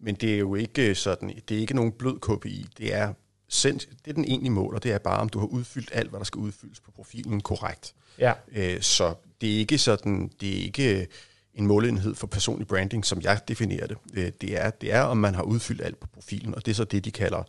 Men 0.00 0.14
det 0.14 0.34
er 0.34 0.38
jo 0.38 0.54
ikke 0.54 0.94
sådan, 0.94 1.32
det 1.48 1.56
er 1.56 1.60
ikke 1.60 1.76
nogen 1.76 1.92
blød 1.92 2.18
KPI. 2.20 2.66
Det 2.78 2.94
er, 2.94 3.12
sendt, 3.48 3.88
det 4.04 4.10
er 4.10 4.14
den 4.14 4.24
egentlige 4.24 4.52
mål, 4.52 4.74
og 4.74 4.82
det 4.82 4.92
er 4.92 4.98
bare, 4.98 5.20
om 5.20 5.28
du 5.28 5.38
har 5.38 5.46
udfyldt 5.46 5.90
alt, 5.92 6.10
hvad 6.10 6.18
der 6.18 6.24
skal 6.24 6.38
udfyldes 6.38 6.80
på 6.80 6.90
profilen 6.90 7.40
korrekt. 7.40 7.94
Ja. 8.18 8.32
Øh, 8.52 8.80
så 8.80 9.14
det 9.40 9.54
er 9.54 9.58
ikke 9.58 9.78
sådan, 9.78 10.30
det 10.40 10.58
er 10.58 10.62
ikke 10.62 11.06
en 11.54 11.66
måleenhed 11.66 12.14
for 12.14 12.26
personlig 12.26 12.66
branding, 12.66 13.06
som 13.06 13.20
jeg 13.20 13.40
definerer 13.48 13.86
det. 13.86 13.96
Øh, 14.14 14.30
det 14.40 14.64
er, 14.64 14.70
det 14.70 14.92
er, 14.92 15.00
om 15.00 15.16
man 15.16 15.34
har 15.34 15.42
udfyldt 15.42 15.82
alt 15.84 16.00
på 16.00 16.06
profilen, 16.14 16.54
og 16.54 16.64
det 16.66 16.70
er 16.70 16.74
så 16.74 16.84
det, 16.84 17.04
de 17.04 17.10
kalder 17.10 17.42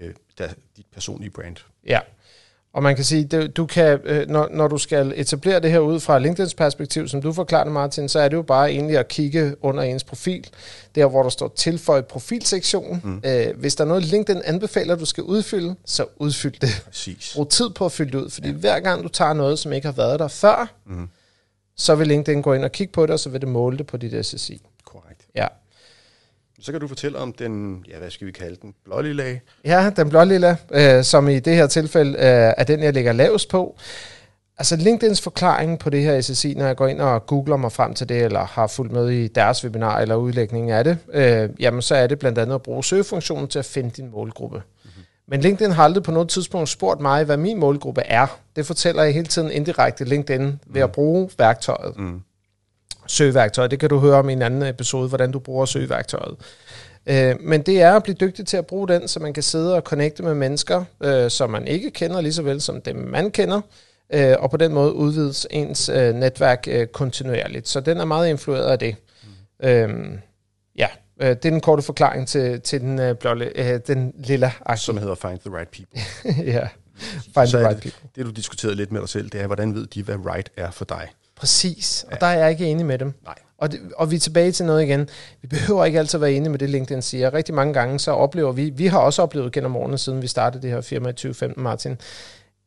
øh, 0.00 0.10
der, 0.38 0.48
dit 0.76 0.86
personlige 0.94 1.30
brand. 1.30 1.56
Ja, 1.86 2.00
Og 2.72 2.82
man 2.82 2.96
kan 2.96 3.04
sige, 3.04 3.48
du 3.48 3.66
kan, 3.66 4.00
øh, 4.04 4.28
når, 4.28 4.48
når 4.52 4.68
du 4.68 4.78
skal 4.78 5.12
etablere 5.16 5.60
det 5.60 5.70
her 5.70 5.78
ud 5.78 6.00
fra 6.00 6.18
LinkedIn's 6.20 6.54
perspektiv, 6.56 7.08
som 7.08 7.22
du 7.22 7.32
forklarede, 7.32 7.70
Martin, 7.70 8.08
så 8.08 8.18
er 8.18 8.28
det 8.28 8.36
jo 8.36 8.42
bare 8.42 8.70
egentlig 8.70 8.98
at 8.98 9.08
kigge 9.08 9.56
under 9.64 9.82
ens 9.82 10.04
profil, 10.04 10.46
der 10.94 11.06
hvor 11.06 11.22
der 11.22 11.30
står 11.30 11.52
tilføj 11.56 12.00
profilsektion. 12.00 13.00
Mm. 13.04 13.22
Øh, 13.26 13.58
hvis 13.58 13.74
der 13.74 13.84
er 13.84 13.88
noget, 13.88 14.04
LinkedIn 14.04 14.42
anbefaler, 14.44 14.96
du 14.96 15.04
skal 15.04 15.24
udfylde, 15.24 15.74
så 15.84 16.06
udfyld 16.16 16.54
det. 16.60 16.82
Præcis. 16.86 17.32
Brug 17.34 17.48
tid 17.48 17.70
på 17.70 17.84
at 17.84 17.92
fylde 17.92 18.12
det 18.12 18.18
ud, 18.24 18.30
fordi 18.30 18.48
ja. 18.48 18.54
hver 18.54 18.80
gang 18.80 19.02
du 19.02 19.08
tager 19.08 19.32
noget, 19.32 19.58
som 19.58 19.72
ikke 19.72 19.86
har 19.86 19.92
været 19.92 20.20
der 20.20 20.28
før, 20.28 20.74
mm. 20.86 21.08
Så 21.76 21.94
vil 21.94 22.06
LinkedIn 22.06 22.42
gå 22.42 22.54
ind 22.54 22.64
og 22.64 22.72
kigge 22.72 22.92
på 22.92 23.02
det, 23.02 23.10
og 23.10 23.20
så 23.20 23.30
vil 23.30 23.40
det 23.40 23.48
måle 23.48 23.78
det 23.78 23.86
på 23.86 23.96
dit 23.96 24.26
SSI. 24.26 24.60
Korrekt. 24.84 25.26
Ja. 25.34 25.46
Så 26.60 26.72
kan 26.72 26.80
du 26.80 26.88
fortælle 26.88 27.18
om 27.18 27.32
den, 27.32 27.84
ja, 27.88 27.98
hvad 27.98 28.10
skal 28.10 28.26
vi 28.26 28.32
kalde 28.32 28.56
den, 28.62 28.74
blålille 28.84 29.40
Ja, 29.64 29.90
den 29.96 30.08
blålilla, 30.08 30.56
øh, 30.70 31.04
som 31.04 31.28
i 31.28 31.38
det 31.38 31.56
her 31.56 31.66
tilfælde 31.66 32.10
øh, 32.10 32.54
er 32.56 32.64
den, 32.64 32.82
jeg 32.82 32.92
ligger 32.92 33.12
lavest 33.12 33.48
på. 33.48 33.76
Altså 34.58 34.76
LinkedIns 34.76 35.20
forklaring 35.20 35.78
på 35.78 35.90
det 35.90 36.02
her 36.02 36.20
SSI, 36.20 36.54
når 36.54 36.66
jeg 36.66 36.76
går 36.76 36.86
ind 36.86 37.00
og 37.00 37.26
googler 37.26 37.56
mig 37.56 37.72
frem 37.72 37.94
til 37.94 38.08
det, 38.08 38.22
eller 38.22 38.44
har 38.44 38.66
fulgt 38.66 38.92
med 38.92 39.10
i 39.10 39.28
deres 39.28 39.64
webinar 39.64 39.98
eller 39.98 40.14
udlægning 40.14 40.70
af 40.70 40.84
det, 40.84 40.98
øh, 41.12 41.50
jamen 41.60 41.82
så 41.82 41.94
er 41.94 42.06
det 42.06 42.18
blandt 42.18 42.38
andet 42.38 42.54
at 42.54 42.62
bruge 42.62 42.84
søgefunktionen 42.84 43.48
til 43.48 43.58
at 43.58 43.64
finde 43.64 43.90
din 43.90 44.10
målgruppe. 44.10 44.62
Men 45.28 45.40
LinkedIn 45.40 45.72
har 45.72 45.84
aldrig 45.84 46.02
på 46.02 46.10
noget 46.10 46.28
tidspunkt 46.28 46.68
spurgt 46.68 47.00
mig, 47.00 47.24
hvad 47.24 47.36
min 47.36 47.60
målgruppe 47.60 48.02
er. 48.02 48.26
Det 48.56 48.66
fortæller 48.66 49.02
jeg 49.02 49.14
hele 49.14 49.26
tiden 49.26 49.50
indirekte 49.50 50.04
LinkedIn 50.04 50.60
ved 50.66 50.82
at 50.82 50.92
bruge 50.92 51.30
værktøjet. 51.38 51.98
Mm 51.98 52.22
søgeværktøj. 53.06 53.66
Det 53.66 53.80
kan 53.80 53.88
du 53.88 53.98
høre 53.98 54.16
om 54.16 54.28
i 54.28 54.32
en 54.32 54.42
anden 54.42 54.62
episode, 54.62 55.08
hvordan 55.08 55.32
du 55.32 55.38
bruger 55.38 55.64
søgeværktøjet. 55.64 56.36
Øh, 57.06 57.34
men 57.40 57.62
det 57.62 57.82
er 57.82 57.92
at 57.96 58.02
blive 58.02 58.16
dygtig 58.20 58.46
til 58.46 58.56
at 58.56 58.66
bruge 58.66 58.88
den, 58.88 59.08
så 59.08 59.20
man 59.20 59.32
kan 59.32 59.42
sidde 59.42 59.74
og 59.74 59.82
connecte 59.82 60.22
med 60.22 60.34
mennesker, 60.34 60.84
øh, 61.00 61.30
som 61.30 61.50
man 61.50 61.66
ikke 61.66 61.90
kender, 61.90 62.20
lige 62.20 62.32
så 62.32 62.42
vel 62.42 62.60
som 62.60 62.80
dem 62.80 62.96
man 62.96 63.30
kender, 63.30 63.60
øh, 64.12 64.34
og 64.38 64.50
på 64.50 64.56
den 64.56 64.74
måde 64.74 64.92
udvides 64.92 65.46
ens 65.50 65.88
øh, 65.88 66.14
netværk 66.14 66.64
øh, 66.68 66.86
kontinuerligt. 66.86 67.68
Så 67.68 67.80
den 67.80 67.98
er 67.98 68.04
meget 68.04 68.28
influeret 68.28 68.70
af 68.70 68.78
det. 68.78 68.96
Mm. 69.62 69.68
Øh, 69.68 70.18
ja, 70.78 70.88
øh, 71.20 71.28
det 71.28 71.44
er 71.44 71.50
den 71.50 71.60
korte 71.60 71.82
forklaring 71.82 72.28
til, 72.28 72.60
til 72.60 72.80
den, 72.80 73.00
øh, 73.00 73.16
øh, 73.54 73.80
den 73.86 74.12
lille 74.18 74.52
aktie. 74.66 74.84
Som 74.84 74.98
hedder 74.98 75.14
Find 75.14 75.38
the 75.38 75.56
Right 75.56 75.70
People. 75.70 76.00
ja, 76.52 76.68
Find 77.24 77.46
så 77.46 77.58
the 77.58 77.68
Right 77.68 77.82
det, 77.84 77.92
People. 77.92 78.10
Det 78.16 78.26
du 78.26 78.30
diskuterede 78.30 78.76
lidt 78.76 78.92
med 78.92 79.00
dig 79.00 79.08
selv, 79.08 79.30
det 79.30 79.40
er, 79.40 79.46
hvordan 79.46 79.74
ved 79.74 79.86
de, 79.86 80.02
hvad 80.02 80.16
right 80.26 80.50
er 80.56 80.70
for 80.70 80.84
dig? 80.84 81.08
Præcis, 81.36 82.04
og 82.06 82.12
ja. 82.12 82.16
der 82.20 82.26
er 82.26 82.38
jeg 82.38 82.50
ikke 82.50 82.66
enig 82.66 82.86
med 82.86 82.98
dem. 82.98 83.12
Nej. 83.24 83.34
Og, 83.58 83.72
det, 83.72 83.80
og 83.96 84.10
vi 84.10 84.16
er 84.16 84.20
tilbage 84.20 84.52
til 84.52 84.66
noget 84.66 84.82
igen. 84.82 85.08
Vi 85.42 85.48
behøver 85.48 85.84
ikke 85.84 85.98
altid 85.98 86.18
være 86.18 86.32
enige 86.32 86.50
med 86.50 86.58
det, 86.58 86.70
LinkedIn 86.70 87.02
siger. 87.02 87.34
Rigtig 87.34 87.54
mange 87.54 87.74
gange 87.74 87.98
så 87.98 88.10
oplever 88.10 88.52
vi, 88.52 88.70
vi 88.70 88.86
har 88.86 88.98
også 88.98 89.22
oplevet 89.22 89.52
gennem 89.52 89.76
årene, 89.76 89.98
siden 89.98 90.22
vi 90.22 90.26
startede 90.26 90.62
det 90.62 90.70
her 90.70 90.80
firma 90.80 91.08
i 91.08 91.12
2015, 91.12 91.62
Martin, 91.62 91.98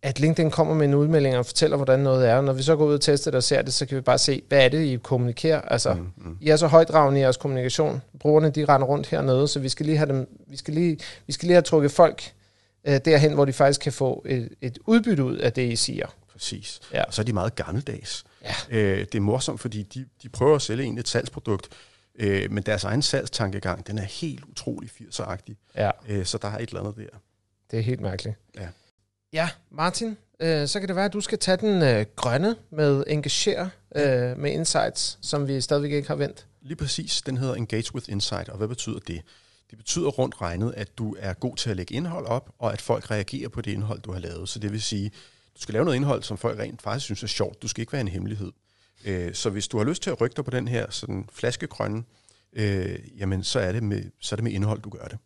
at 0.02 0.20
LinkedIn 0.20 0.52
kommer 0.52 0.74
med 0.74 0.86
en 0.86 0.94
udmelding 0.94 1.38
og 1.38 1.46
fortæller, 1.46 1.78
hvordan 1.78 2.00
noget 2.00 2.30
er. 2.30 2.42
Når 2.42 2.54
vi 2.54 2.64
så 2.64 2.76
går 2.76 2.86
ud 2.86 2.94
og 2.94 3.02
tester 3.02 3.32
det 3.32 3.38
og 3.38 3.44
ser 3.44 3.62
det, 3.62 3.74
så 3.74 3.86
kan 3.86 3.98
vi 3.98 4.02
bare 4.02 4.18
se, 4.18 4.42
hvad 4.48 4.66
er 4.66 4.70
det, 4.70 4.86
I 4.86 4.96
kommunikerer. 4.96 5.62
Altså, 5.62 5.94
mm, 5.94 6.12
mm. 6.18 6.38
I 6.42 6.50
er 6.50 6.56
så 6.56 6.68
højdragende 6.68 7.20
i 7.20 7.24
jeres 7.24 7.38
kommunikation. 7.38 8.02
Brugerne, 8.20 8.50
de 8.50 8.66
render 8.66 8.88
rundt 8.88 9.08
hernede, 9.08 9.48
så 9.48 9.60
vi 9.60 9.70
skal 9.70 9.86
lige 9.86 9.98
have, 9.98 10.10
dem, 10.10 10.30
vi 10.48 10.58
skal 10.58 10.74
lige, 10.74 10.98
vi 11.28 11.34
skal 11.34 11.48
lige 11.48 11.56
have 11.56 11.62
trukket 11.62 11.92
folk 11.92 12.34
øh, 12.88 13.00
derhen, 13.06 13.34
hvor 13.34 13.46
de 13.46 13.54
faktisk 13.54 13.82
kan 13.82 13.94
få 13.94 14.26
et, 14.26 14.50
et 14.62 14.80
udbytte 14.86 15.24
ud 15.24 15.38
af 15.38 15.54
det, 15.54 15.72
I 15.72 15.76
siger. 15.76 16.08
Præcis. 16.32 16.80
Ja. 16.94 17.04
Og 17.04 17.14
så 17.14 17.22
er 17.22 17.26
de 17.26 17.34
meget 17.34 17.56
gammeldags. 17.56 18.24
Ja. 18.44 18.78
Øh, 18.78 19.00
det 19.00 19.16
er 19.16 19.20
morsomt, 19.20 19.60
fordi 19.60 19.84
de, 19.84 20.06
de 20.24 20.30
prøver 20.30 20.56
at 20.56 20.62
sælge 20.62 20.84
en 20.84 20.98
et 20.98 21.08
salgsprodukt, 21.08 21.70
øh, 22.16 22.52
men 22.52 22.64
deres 22.64 22.84
egen 22.84 23.02
salgstankegang, 23.02 23.88
den 23.88 23.98
er 23.98 24.04
helt 24.04 24.44
utrolig 24.46 24.90
80'er-agtig. 24.90 25.56
Ja. 25.76 25.92
Øh, 26.10 26.26
så 26.26 26.38
der 26.38 26.48
er 26.48 26.58
et 26.58 26.70
eller 26.70 26.80
andet 26.80 26.96
der. 26.98 27.18
Det 27.72 27.80
er 27.80 27.84
helt 27.84 28.02
mærkeligt. 28.02 28.36
Ja. 28.56 28.68
Ja, 29.34 29.50
Martin, 29.72 30.18
øh, 30.40 30.68
så 30.68 30.80
kan 30.80 30.88
det 30.88 30.96
være, 30.96 31.06
at 31.06 31.14
du 31.14 31.22
skal 31.22 31.40
tage 31.40 31.58
den 31.58 31.82
øh, 31.82 32.06
grønne 32.16 32.56
med 32.70 33.04
engagere 33.08 33.70
øh, 33.96 34.38
med 34.38 34.52
insights, 34.52 35.20
som 35.22 35.48
vi 35.48 35.62
stadigvæk 35.62 35.92
ikke 35.92 36.08
har 36.08 36.16
vendt. 36.16 36.46
Lige 36.62 36.76
præcis. 36.76 37.22
Den 37.22 37.38
hedder 37.38 37.56
Engage 37.56 37.96
with 37.96 38.12
Insight, 38.12 38.50
og 38.50 38.58
hvad 38.58 38.68
betyder 38.68 39.00
det? 39.00 39.22
Det 39.70 39.78
betyder 39.78 40.08
rundt 40.08 40.42
regnet, 40.42 40.74
at 40.78 40.98
du 40.98 41.16
er 41.20 41.34
god 41.34 41.56
til 41.56 41.70
at 41.70 41.78
lægge 41.78 41.96
indhold 41.96 42.26
op, 42.26 42.50
og 42.60 42.74
at 42.74 42.82
folk 42.82 43.12
reagerer 43.12 43.50
på 43.50 43.62
det 43.62 43.72
indhold, 43.72 44.02
du 44.02 44.12
har 44.12 44.20
lavet. 44.20 44.50
Så 44.50 44.60
det 44.60 44.72
vil 44.72 44.82
sige, 44.82 45.10
du 45.56 45.62
skal 45.62 45.74
lave 45.74 45.86
noget 45.86 45.96
indhold, 45.96 46.24
som 46.24 46.38
folk 46.38 46.60
rent 46.60 46.82
faktisk 46.82 47.06
synes 47.06 47.24
er 47.24 47.28
sjovt. 47.28 47.62
Du 47.62 47.68
skal 47.68 47.82
ikke 47.82 47.94
være 47.94 48.02
en 48.02 48.08
hemmelighed. 48.08 48.52
Øh, 49.06 49.34
så 49.34 49.50
hvis 49.50 49.68
du 49.68 49.78
har 49.78 49.86
lyst 49.86 50.04
til 50.04 50.10
at 50.10 50.22
rykke 50.22 50.36
dig 50.36 50.46
på 50.46 50.52
den 50.52 50.68
her 50.68 50.86
sådan 50.90 51.30
flaskegrønne, 51.34 52.04
øh, 52.54 53.00
jamen 53.18 53.44
så 53.44 53.60
er, 53.60 53.72
det 53.72 53.84
med, 53.84 54.04
så 54.20 54.36
er 54.36 54.38
det 54.38 54.44
med 54.44 54.52
indhold, 54.52 54.82
du 54.82 54.90
gør 54.90 55.06
det. 55.06 55.18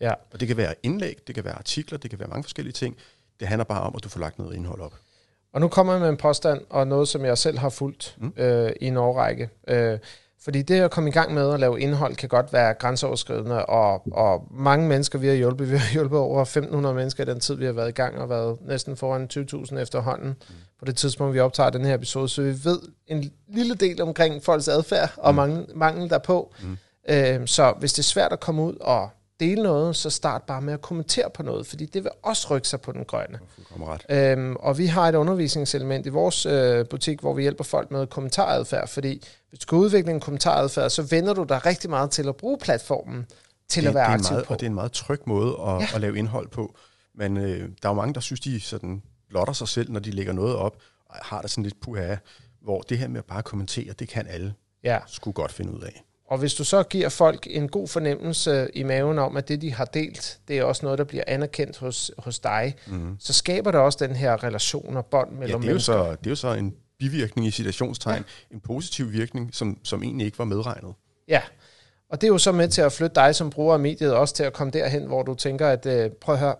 Ja. 0.00 0.12
Og 0.30 0.40
det 0.40 0.48
kan 0.48 0.56
være 0.56 0.74
indlæg, 0.82 1.16
det 1.26 1.34
kan 1.34 1.44
være 1.44 1.54
artikler, 1.54 1.98
det 1.98 2.10
kan 2.10 2.18
være 2.18 2.28
mange 2.28 2.44
forskellige 2.44 2.72
ting. 2.72 2.96
Det 3.40 3.48
handler 3.48 3.64
bare 3.64 3.80
om, 3.80 3.92
at 3.96 4.04
du 4.04 4.08
får 4.08 4.20
lagt 4.20 4.38
noget 4.38 4.56
indhold 4.56 4.80
op. 4.80 4.94
Og 5.52 5.60
nu 5.60 5.68
kommer 5.68 5.92
jeg 5.92 6.00
med 6.00 6.08
en 6.08 6.16
påstand, 6.16 6.60
og 6.70 6.86
noget, 6.86 7.08
som 7.08 7.24
jeg 7.24 7.38
selv 7.38 7.58
har 7.58 7.68
fulgt 7.68 8.16
mm. 8.18 8.32
øh, 8.36 8.72
i 8.80 8.86
en 8.86 8.96
årrække. 8.96 9.48
Øh, 9.68 9.98
fordi 10.42 10.62
det 10.62 10.80
at 10.80 10.90
komme 10.90 11.10
i 11.10 11.12
gang 11.12 11.34
med 11.34 11.52
at 11.52 11.60
lave 11.60 11.80
indhold 11.80 12.16
kan 12.16 12.28
godt 12.28 12.52
være 12.52 12.74
grænseoverskridende, 12.74 13.66
og, 13.66 14.02
og 14.12 14.46
mange 14.50 14.88
mennesker 14.88 15.18
vi 15.18 15.26
har 15.26 15.34
hjulpet, 15.34 15.70
vi 15.70 15.76
har 15.76 15.92
hjulpet 15.92 16.18
over 16.18 16.44
1.500 16.44 16.92
mennesker 16.92 17.24
i 17.24 17.26
den 17.26 17.40
tid, 17.40 17.54
vi 17.54 17.64
har 17.64 17.72
været 17.72 17.88
i 17.88 17.92
gang, 17.92 18.18
og 18.18 18.28
været 18.28 18.56
næsten 18.66 18.96
foran 18.96 19.28
20.000 19.32 19.78
efterhånden 19.78 20.28
mm. 20.28 20.54
på 20.78 20.84
det 20.84 20.96
tidspunkt, 20.96 21.34
vi 21.34 21.40
optager 21.40 21.70
den 21.70 21.84
her 21.84 21.94
episode, 21.94 22.28
så 22.28 22.42
vi 22.42 22.64
ved 22.64 22.78
en 23.06 23.32
lille 23.48 23.74
del 23.74 24.02
omkring 24.02 24.42
folks 24.42 24.68
adfærd 24.68 25.12
og 25.16 25.32
mm. 25.32 25.36
mangel, 25.36 25.66
mangel 25.74 26.10
derpå. 26.10 26.54
Mm. 26.62 26.78
Øh, 27.08 27.46
så 27.46 27.74
hvis 27.78 27.92
det 27.92 27.98
er 27.98 28.02
svært 28.02 28.32
at 28.32 28.40
komme 28.40 28.62
ud 28.62 28.74
og 28.80 29.10
dele 29.40 29.62
noget, 29.62 29.96
så 29.96 30.10
start 30.10 30.42
bare 30.42 30.60
med 30.60 30.72
at 30.74 30.80
kommentere 30.80 31.30
på 31.34 31.42
noget, 31.42 31.66
fordi 31.66 31.86
det 31.86 32.04
vil 32.04 32.10
også 32.22 32.46
rykke 32.50 32.68
sig 32.68 32.80
på 32.80 32.92
den 32.92 33.04
grønne. 33.04 33.38
Ret. 33.80 34.06
Øhm, 34.08 34.56
og 34.56 34.78
vi 34.78 34.86
har 34.86 35.08
et 35.08 35.14
undervisningselement 35.14 36.06
i 36.06 36.08
vores 36.08 36.46
øh, 36.46 36.86
butik, 36.88 37.20
hvor 37.20 37.34
vi 37.34 37.42
hjælper 37.42 37.64
folk 37.64 37.90
med 37.90 38.06
kommentaradfærd, 38.06 38.88
fordi 38.88 39.22
hvis 39.48 39.58
du 39.58 39.62
skal 39.62 39.76
udvikle 39.76 40.10
en 40.12 40.20
kommentaradfærd, 40.20 40.90
så 40.90 41.02
vender 41.02 41.34
du 41.34 41.42
dig 41.42 41.66
rigtig 41.66 41.90
meget 41.90 42.10
til 42.10 42.28
at 42.28 42.36
bruge 42.36 42.58
platformen 42.58 43.26
til 43.68 43.82
det, 43.82 43.88
at 43.88 43.94
være 43.94 44.04
det 44.04 44.10
er 44.10 44.14
aktiv 44.14 44.32
meget, 44.32 44.46
på. 44.46 44.54
Og 44.54 44.60
det 44.60 44.66
er 44.66 44.70
en 44.70 44.74
meget 44.74 44.92
tryg 44.92 45.20
måde 45.26 45.50
at, 45.66 45.80
Ja. 45.80 45.86
at 45.94 46.00
lave 46.00 46.18
indhold 46.18 46.48
på. 46.48 46.74
Men 47.14 47.36
øh, 47.36 47.58
der 47.82 47.88
er 47.88 47.88
jo 47.88 47.92
mange, 47.92 48.14
der 48.14 48.20
synes, 48.20 48.40
de 48.40 48.60
sådan 48.60 49.02
blotter 49.28 49.52
sig 49.54 49.68
selv, 49.68 49.90
når 49.92 50.00
de 50.00 50.10
lægger 50.10 50.32
noget 50.32 50.56
op, 50.56 50.76
og 51.06 51.16
har 51.22 51.40
det 51.40 51.50
sådan 51.50 51.64
lidt 51.64 51.80
puha, 51.80 52.16
hvor 52.62 52.80
det 52.80 52.98
her 52.98 53.08
med 53.08 53.18
at 53.18 53.24
bare 53.24 53.42
kommentere, 53.42 53.92
det 53.92 54.08
kan 54.08 54.26
alle 54.26 54.54
Ja. 54.84 54.98
skulle 55.06 55.34
godt 55.34 55.52
finde 55.52 55.72
ud 55.72 55.80
af. 55.82 56.02
Og 56.30 56.38
hvis 56.38 56.54
du 56.54 56.64
så 56.64 56.82
giver 56.82 57.08
folk 57.08 57.46
en 57.50 57.68
god 57.68 57.88
fornemmelse 57.88 58.68
i 58.74 58.82
maven 58.82 59.18
om, 59.18 59.36
at 59.36 59.48
det, 59.48 59.62
de 59.62 59.72
har 59.74 59.84
delt, 59.84 60.38
det 60.48 60.58
er 60.58 60.64
også 60.64 60.86
noget, 60.86 60.98
der 60.98 61.04
bliver 61.04 61.24
anerkendt 61.26 61.78
hos, 61.78 62.10
hos 62.18 62.38
dig, 62.38 62.74
mm. 62.86 63.16
så 63.18 63.32
skaber 63.32 63.70
det 63.70 63.80
også 63.80 64.06
den 64.06 64.16
her 64.16 64.44
relation 64.44 64.96
og 64.96 65.06
bånd 65.06 65.30
Ja, 65.32 65.38
mellem 65.38 65.60
det 65.60 65.66
er, 65.66 65.70
jo 65.70 65.74
mennesker. 65.74 65.92
så, 65.92 66.10
det 66.10 66.26
er 66.26 66.30
jo 66.30 66.36
så 66.36 66.52
en 66.52 66.74
bivirkning 66.98 67.46
i 67.46 67.50
citationstegn, 67.50 68.24
ja. 68.50 68.54
en 68.54 68.60
positiv 68.60 69.12
virkning, 69.12 69.54
som, 69.54 69.78
som 69.84 70.02
egentlig 70.02 70.24
ikke 70.24 70.38
var 70.38 70.44
medregnet. 70.44 70.94
Ja, 71.28 71.40
og 72.10 72.20
det 72.20 72.26
er 72.26 72.28
jo 72.28 72.38
så 72.38 72.52
med 72.52 72.68
til 72.68 72.82
at 72.82 72.92
flytte 72.92 73.14
dig 73.14 73.34
som 73.34 73.50
bruger 73.50 73.74
af 73.74 73.80
mediet 73.80 74.14
også 74.14 74.34
til 74.34 74.42
at 74.42 74.52
komme 74.52 74.70
derhen, 74.70 75.06
hvor 75.06 75.22
du 75.22 75.34
tænker, 75.34 75.68
at 75.68 75.86
øh, 75.86 76.10
prøv 76.10 76.34
at 76.34 76.40
høre, 76.40 76.54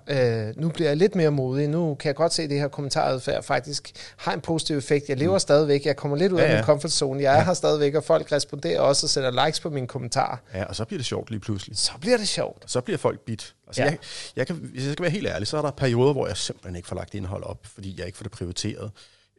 øh, 0.49 0.57
nu 0.57 0.69
bliver 0.69 0.89
jeg 0.91 0.97
lidt 0.97 1.15
mere 1.15 1.31
modig. 1.31 1.69
Nu 1.69 1.95
kan 1.95 2.07
jeg 2.09 2.15
godt 2.15 2.33
se, 2.35 2.43
at 2.43 2.51
det 2.51 2.61
her 2.61 2.69
kommentaradfærd 2.69 3.43
faktisk 3.43 3.91
har 4.17 4.33
en 4.33 4.41
positiv 4.41 4.77
effekt. 4.77 5.09
Jeg 5.09 5.17
lever 5.17 5.33
mm. 5.33 5.39
stadigvæk. 5.39 5.87
Jeg 5.87 5.97
kommer 5.97 6.17
lidt 6.17 6.33
ud 6.33 6.39
Ja, 6.39 6.45
af 6.45 6.51
ja. 6.51 6.55
min 6.57 6.65
comfort 6.65 6.91
zone. 6.93 7.23
Jeg 7.23 7.39
er 7.39 7.43
her 7.45 7.55
stadigvæk, 7.55 7.95
og 7.95 8.05
folk 8.05 8.33
responderer 8.33 8.81
også 8.81 9.07
og 9.07 9.11
sætter 9.11 9.45
likes 9.47 9.61
på 9.61 9.71
mine 9.71 9.87
kommentarer. 9.87 10.37
Ja, 10.55 10.65
og 10.65 10.77
så 10.77 10.85
bliver 10.85 10.99
det 10.99 11.07
sjovt 11.07 11.31
lige 11.31 11.41
pludselig. 11.41 11.77
Så 11.79 11.93
bliver 12.01 12.17
det 12.17 12.29
sjovt. 12.29 12.65
Så 12.67 12.81
bliver 12.81 12.99
folk 12.99 13.21
bit. 13.21 13.55
Altså, 13.67 13.83
Ja. 13.83 13.87
ja. 13.87 13.91
jeg, 13.91 13.99
jeg 14.37 14.47
kan, 14.47 14.57
hvis 14.57 14.85
jeg 14.85 14.93
skal 14.93 15.03
være 15.03 15.13
helt 15.13 15.27
ærlig, 15.29 15.47
så 15.49 15.57
er 15.59 15.63
der 15.63 15.71
perioder, 15.71 16.13
hvor 16.13 16.27
jeg 16.27 16.37
simpelthen 16.37 16.77
ikke 16.77 16.89
får 16.89 16.97
lagt 16.97 17.15
indhold 17.15 17.43
op, 17.45 17.59
fordi 17.75 17.95
jeg 17.99 18.07
ikke 18.07 18.19
får 18.19 18.23
det 18.23 18.33
prioriteret. 18.33 18.91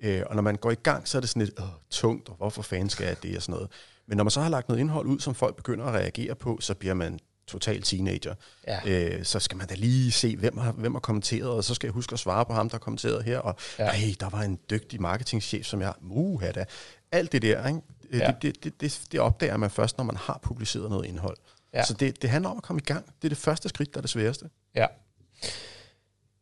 Øh, 0.01 0.23
og 0.25 0.35
når 0.35 0.41
man 0.41 0.55
går 0.55 0.71
i 0.71 0.75
gang, 0.75 1.07
så 1.07 1.17
er 1.17 1.19
det 1.19 1.29
sådan 1.29 1.41
lidt 1.41 1.59
øh, 1.59 1.65
tungt, 1.89 2.29
og 2.29 2.35
hvorfor 2.35 2.61
fanden 2.61 2.89
skal 2.89 3.05
jeg 3.07 3.23
det 3.23 3.35
og 3.37 3.41
sådan 3.41 3.53
noget. 3.53 3.69
Men 4.07 4.17
når 4.17 4.23
man 4.23 4.31
så 4.31 4.41
har 4.41 4.49
lagt 4.49 4.69
noget 4.69 4.79
indhold 4.79 5.07
ud, 5.07 5.19
som 5.19 5.35
folk 5.35 5.55
begynder 5.55 5.85
at 5.85 5.93
reagere 5.93 6.35
på, 6.35 6.57
så 6.61 6.73
bliver 6.73 6.93
man 6.93 7.19
total 7.47 7.81
teenager. 7.81 8.35
Ja. 8.67 8.79
Øh, 8.85 9.23
så 9.25 9.39
skal 9.39 9.57
man 9.57 9.67
da 9.67 9.75
lige 9.75 10.11
se, 10.11 10.37
hvem 10.37 10.57
har, 10.57 10.71
hvem 10.71 10.93
har 10.93 10.99
kommenteret, 10.99 11.49
og 11.49 11.63
så 11.63 11.73
skal 11.73 11.87
jeg 11.87 11.93
huske 11.93 12.13
at 12.13 12.19
svare 12.19 12.45
på 12.45 12.53
ham, 12.53 12.69
der 12.69 12.75
har 12.75 12.79
kommenteret 12.79 13.23
her. 13.23 13.39
Og 13.39 13.55
Ja. 13.79 13.85
ja. 13.85 13.91
hey, 13.91 14.13
der 14.19 14.29
var 14.29 14.41
en 14.41 14.59
dygtig 14.69 15.01
marketingchef, 15.01 15.65
som 15.65 15.81
jeg... 15.81 15.93
Muha 16.01 16.51
da. 16.51 16.65
Alt 17.11 17.31
det 17.31 17.41
der, 17.41 17.67
ikke? 17.67 17.79
Øh, 18.09 18.19
Ja. 18.19 18.27
Det, 18.27 18.41
det, 18.41 18.63
det, 18.63 18.81
det, 18.81 19.01
det 19.11 19.19
opdager 19.19 19.57
man 19.57 19.69
først, 19.69 19.97
når 19.97 20.05
man 20.05 20.17
har 20.17 20.39
publiceret 20.43 20.89
noget 20.89 21.05
indhold. 21.05 21.37
Ja. 21.73 21.85
Så 21.85 21.93
det, 21.93 22.21
det 22.21 22.29
handler 22.29 22.49
om 22.49 22.57
at 22.57 22.63
komme 22.63 22.79
i 22.79 22.85
gang. 22.85 23.05
Det 23.05 23.23
er 23.23 23.29
det 23.29 23.37
første 23.37 23.69
skridt, 23.69 23.93
der 23.93 23.97
er 23.97 24.01
det 24.01 24.09
sværeste. 24.09 24.49
Ja. 24.75 24.85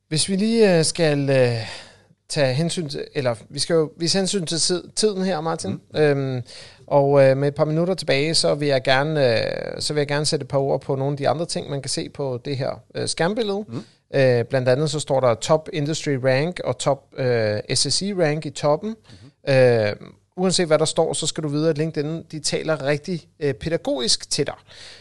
Hvis 0.07 0.29
vi 0.29 0.35
lige 0.35 0.77
øh, 0.77 0.85
skal 0.85 1.29
øh, 1.29 1.55
tage 2.29 2.53
hensyn 2.53 2.89
til, 2.89 3.05
eller 3.15 3.35
vi 3.49 3.59
skal 3.59 3.73
jo 3.73 3.91
vise 3.97 4.17
hensyn 4.17 4.45
til 4.45 4.59
tid, 4.59 4.83
tiden 4.95 5.23
her, 5.23 5.41
Martin, 5.41 5.71
mm. 5.71 5.99
øhm, 5.99 6.41
og 6.87 7.23
øh, 7.23 7.37
med 7.37 7.47
et 7.47 7.55
par 7.55 7.65
minutter 7.65 7.93
tilbage, 7.93 8.35
så 8.35 8.55
vil 8.55 8.67
jeg 8.67 8.83
gerne, 8.83 9.39
øh, 9.39 9.81
så 9.81 9.93
vil 9.93 9.99
jeg 9.99 10.07
gerne 10.07 10.25
sætte 10.25 10.43
et 10.43 10.47
par 10.47 10.57
ord 10.57 10.81
på 10.81 10.95
nogle 10.95 11.13
af 11.13 11.17
de 11.17 11.29
andre 11.29 11.45
ting, 11.45 11.69
man 11.69 11.81
kan 11.81 11.89
se 11.89 12.09
på 12.09 12.39
det 12.45 12.57
her 12.57 12.81
øh, 12.95 13.07
skærmbillede. 13.07 13.65
Mm. 13.67 13.83
Øh, 14.13 14.45
blandt 14.45 14.69
andet 14.69 14.91
så 14.91 14.99
står 14.99 15.19
der 15.19 15.33
Top 15.33 15.69
Industry 15.73 16.11
Rank 16.23 16.59
og 16.63 16.77
Top 16.77 17.03
øh, 17.17 17.59
SSE 17.73 18.13
Rank 18.17 18.45
i 18.45 18.49
toppen. 18.49 18.89
Mm-hmm. 18.89 19.53
Øh, 19.53 19.95
uanset 20.37 20.67
hvad 20.67 20.79
der 20.79 20.85
står, 20.85 21.13
så 21.13 21.27
skal 21.27 21.43
du 21.43 21.47
vide, 21.47 21.69
at 21.69 21.77
LinkedIn 21.77 22.23
de 22.31 22.39
taler 22.39 22.85
rigtig 22.85 23.27
øh, 23.39 23.53
pædagogisk 23.53 24.29
til 24.29 24.45
dig. 24.45 24.55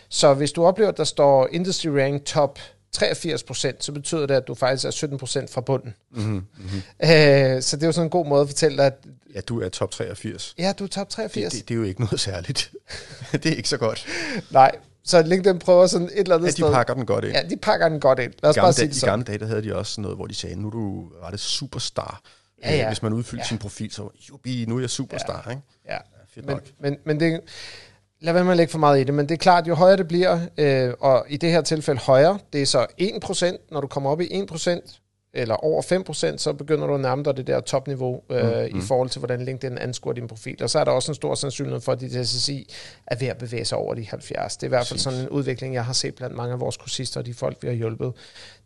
Så 0.08 0.34
hvis 0.34 0.52
du 0.52 0.64
oplever, 0.64 0.90
at 0.90 0.96
der 0.96 1.04
står 1.04 1.48
Industry 1.52 1.88
Rank 1.88 2.24
Top 2.24 2.58
83 2.92 3.42
procent, 3.42 3.84
så 3.84 3.92
betyder 3.92 4.26
det, 4.26 4.34
at 4.34 4.46
du 4.48 4.54
faktisk 4.54 4.84
er 4.84 4.90
17 4.90 5.18
procent 5.18 5.50
fra 5.50 5.60
bunden. 5.60 5.94
Mm-hmm. 6.10 6.32
Mm-hmm. 6.58 6.82
Øh, 7.02 7.62
så 7.62 7.76
det 7.76 7.82
er 7.82 7.86
jo 7.86 7.92
sådan 7.92 8.06
en 8.06 8.10
god 8.10 8.26
måde 8.26 8.40
at 8.42 8.48
fortælle 8.48 8.78
dig, 8.78 8.86
at 8.86 8.94
Ja, 9.34 9.40
du 9.40 9.60
er 9.60 9.68
top 9.68 9.90
83. 9.90 10.54
ja, 10.58 10.72
du 10.78 10.84
er 10.84 10.88
top 10.88 11.08
83. 11.08 11.52
Det, 11.52 11.60
det, 11.60 11.68
det 11.68 11.74
er 11.74 11.78
jo 11.78 11.84
ikke 11.84 12.00
noget 12.00 12.20
særligt. 12.20 12.70
det 13.32 13.46
er 13.46 13.56
ikke 13.56 13.68
så 13.68 13.76
godt. 13.76 14.06
Nej, 14.50 14.70
så 15.04 15.22
LinkedIn 15.22 15.58
prøver 15.58 15.86
sådan 15.86 16.06
et 16.06 16.18
eller 16.18 16.34
andet 16.34 16.46
Ja, 16.46 16.50
de 16.50 16.56
sted. 16.56 16.72
pakker 16.72 16.94
den 16.94 17.06
godt 17.06 17.24
ind. 17.24 17.32
Ja, 17.34 17.42
de 17.50 17.56
pakker 17.56 17.88
den 17.88 18.00
godt 18.00 18.18
ind. 18.18 18.32
Lad 18.42 18.50
os 18.50 18.56
bare 18.56 18.62
gamle, 18.64 18.74
sige 18.74 18.88
det 18.88 18.96
I 18.96 18.98
sådan. 18.98 19.12
gamle 19.12 19.24
dage, 19.24 19.38
der 19.38 19.46
havde 19.46 19.62
de 19.62 19.76
også 19.76 19.92
sådan 19.92 20.02
noget, 20.02 20.18
hvor 20.18 20.26
de 20.26 20.34
sagde, 20.34 20.56
nu 20.56 20.66
er 20.66 20.70
du 20.70 21.08
var 21.22 21.30
det 21.30 21.40
superstar. 21.40 22.20
Ja, 22.62 22.76
ja. 22.76 22.80
Øh, 22.82 22.86
Hvis 22.88 23.02
man 23.02 23.12
udfyldte 23.12 23.42
Ja. 23.44 23.48
sin 23.48 23.58
profil, 23.58 23.90
så 23.92 24.10
jubi, 24.30 24.64
nu 24.68 24.76
er 24.76 24.80
jeg 24.80 24.90
superstar. 24.90 25.42
Ja. 25.46 25.50
Ikke? 25.50 25.62
Ja. 25.88 25.96
fedt 26.34 26.46
Men, 26.46 26.54
nok. 26.54 26.62
men, 26.80 26.96
men 27.04 27.20
det, 27.20 27.40
lad 28.20 28.32
være 28.32 28.44
med 28.44 28.50
at 28.50 28.56
lægge 28.56 28.70
for 28.70 28.78
meget 28.78 29.00
i 29.00 29.04
det, 29.04 29.14
men 29.14 29.28
det 29.28 29.34
er 29.34 29.38
klart, 29.38 29.68
jo 29.68 29.74
højere 29.74 29.96
det 29.96 30.08
bliver, 30.08 30.38
øh, 30.58 30.92
og 31.00 31.26
i 31.28 31.36
det 31.36 31.50
her 31.50 31.60
tilfælde 31.60 32.00
højere, 32.00 32.38
det 32.52 32.62
er 32.62 32.66
så 32.66 32.86
1%, 33.00 33.66
når 33.70 33.80
du 33.80 33.86
kommer 33.86 34.10
op 34.10 34.20
i 34.20 34.26
1%, 34.26 35.00
eller 35.32 35.54
over 35.54 35.82
5%, 36.32 36.38
så 36.38 36.52
begynder 36.52 36.86
du 36.86 36.94
at 36.94 37.00
nærme 37.00 37.22
dig 37.22 37.36
det 37.36 37.46
der 37.46 37.60
topniveau 37.60 38.22
øh, 38.30 38.68
mm, 38.72 38.78
i 38.78 38.80
forhold 38.80 39.08
til, 39.08 39.18
hvordan 39.18 39.44
LinkedIn 39.44 39.78
anskuer 39.78 40.12
din 40.12 40.28
profil. 40.28 40.62
Og 40.62 40.70
så 40.70 40.78
er 40.78 40.84
der 40.84 40.92
også 40.92 41.10
en 41.10 41.14
stor 41.14 41.34
sandsynlighed 41.34 41.80
for, 41.80 41.92
at 41.92 42.00
dit 42.00 42.26
SSI 42.28 42.74
er 43.06 43.16
ved 43.16 43.28
at 43.28 43.38
bevæge 43.38 43.64
sig 43.64 43.78
over 43.78 43.94
de 43.94 44.06
70. 44.06 44.56
Det 44.56 44.62
er 44.62 44.66
i 44.66 44.68
hvert 44.68 44.86
fald 44.86 44.98
sådan 44.98 45.20
en 45.20 45.28
udvikling, 45.28 45.74
jeg 45.74 45.84
har 45.84 45.92
set 45.92 46.14
blandt 46.14 46.36
mange 46.36 46.52
af 46.52 46.60
vores 46.60 46.76
kursister 46.76 47.20
og 47.20 47.26
de 47.26 47.34
folk, 47.34 47.62
vi 47.62 47.68
har 47.68 47.74
hjulpet. 47.74 48.12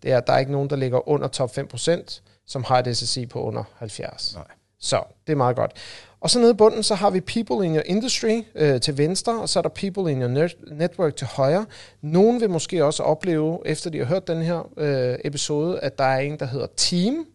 Det 0.02 0.12
er, 0.12 0.16
at 0.16 0.26
der 0.26 0.32
er 0.32 0.38
ikke 0.38 0.52
nogen, 0.52 0.70
der 0.70 0.76
ligger 0.76 1.08
under 1.08 1.28
top 1.28 1.58
5%, 1.58 2.20
som 2.46 2.64
har 2.64 2.78
et 2.78 2.96
SSI 2.96 3.26
på 3.26 3.42
under 3.42 3.64
70. 3.78 4.34
Nej. 4.34 4.44
Så 4.82 5.02
det 5.26 5.32
er 5.32 5.36
meget 5.36 5.56
godt. 5.56 5.72
Og 6.20 6.30
så 6.30 6.38
nede 6.38 6.50
i 6.50 6.54
bunden, 6.54 6.82
så 6.82 6.94
har 6.94 7.10
vi 7.10 7.20
People 7.20 7.66
in 7.66 7.74
your 7.74 7.82
industry 7.86 8.42
øh, 8.54 8.80
til 8.80 8.98
venstre, 8.98 9.40
og 9.40 9.48
så 9.48 9.58
er 9.58 9.62
der 9.62 9.68
People 9.68 10.12
in 10.12 10.22
your 10.22 10.28
net- 10.28 10.76
network 10.78 11.16
til 11.16 11.26
højre. 11.26 11.66
Nogen 12.00 12.40
vil 12.40 12.50
måske 12.50 12.84
også 12.84 13.02
opleve, 13.02 13.58
efter 13.64 13.90
de 13.90 13.98
har 13.98 14.04
hørt 14.04 14.26
den 14.26 14.42
her 14.42 14.68
øh, 14.76 15.18
episode, 15.24 15.80
at 15.80 15.98
der 15.98 16.04
er 16.04 16.18
en, 16.20 16.38
der 16.38 16.46
hedder 16.46 16.66
Team. 16.76 17.26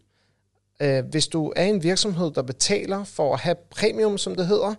Øh, 0.82 1.06
hvis 1.06 1.27
du 1.27 1.54
er 1.56 1.63
en 1.63 1.84
virksomhed, 1.84 2.32
der 2.32 2.42
betaler 2.42 3.04
for 3.04 3.34
at 3.34 3.39
have 3.39 3.56
premium, 3.70 4.18
som 4.18 4.36
det 4.36 4.48
hedder, 4.48 4.74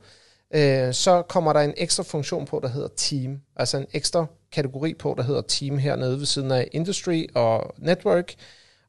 øh, 0.54 0.94
så 0.94 1.22
kommer 1.28 1.52
der 1.52 1.60
en 1.60 1.74
ekstra 1.76 2.02
funktion 2.02 2.46
på, 2.46 2.60
der 2.62 2.68
hedder 2.68 2.88
Team. 2.96 3.40
Altså 3.56 3.76
en 3.76 3.86
ekstra 3.92 4.26
kategori 4.52 4.94
på, 4.94 5.14
der 5.16 5.22
hedder 5.22 5.42
Team 5.42 5.78
hernede 5.78 6.18
ved 6.18 6.26
siden 6.26 6.50
af 6.50 6.68
Industry 6.72 7.26
og 7.34 7.74
Network. 7.78 8.34